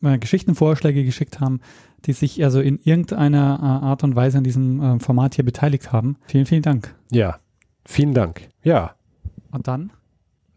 [0.02, 1.60] äh, Geschichtenvorschläge geschickt haben
[2.06, 5.92] die sich also in irgendeiner äh, Art und Weise an diesem äh, Format hier beteiligt
[5.92, 6.16] haben.
[6.26, 6.94] Vielen, vielen Dank.
[7.10, 7.38] Ja,
[7.84, 8.48] vielen Dank.
[8.62, 8.94] Ja.
[9.50, 9.92] Und dann?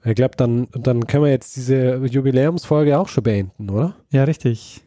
[0.03, 3.95] Ich glaube, dann, dann können wir jetzt diese Jubiläumsfolge auch schon beenden, oder?
[4.11, 4.83] Ja, richtig.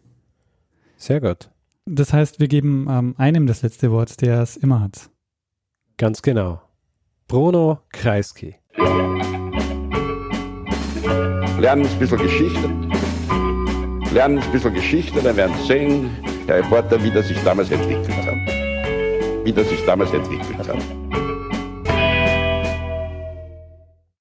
[0.96, 1.50] Sehr gut.
[1.86, 5.10] Das heißt, wir geben ähm, einem das letzte Wort, der es immer hat.
[5.96, 6.60] Ganz genau.
[7.26, 8.54] Bruno Kreisky.
[11.58, 12.68] Lernen ein bisschen Geschichte.
[14.12, 16.10] Lernen ein bisschen Geschichte, dann werden Sie sehen,
[16.48, 19.44] der Reporter, wie das sich damals entwickelt hat.
[19.44, 21.17] Wie das sich damals entwickelt hat.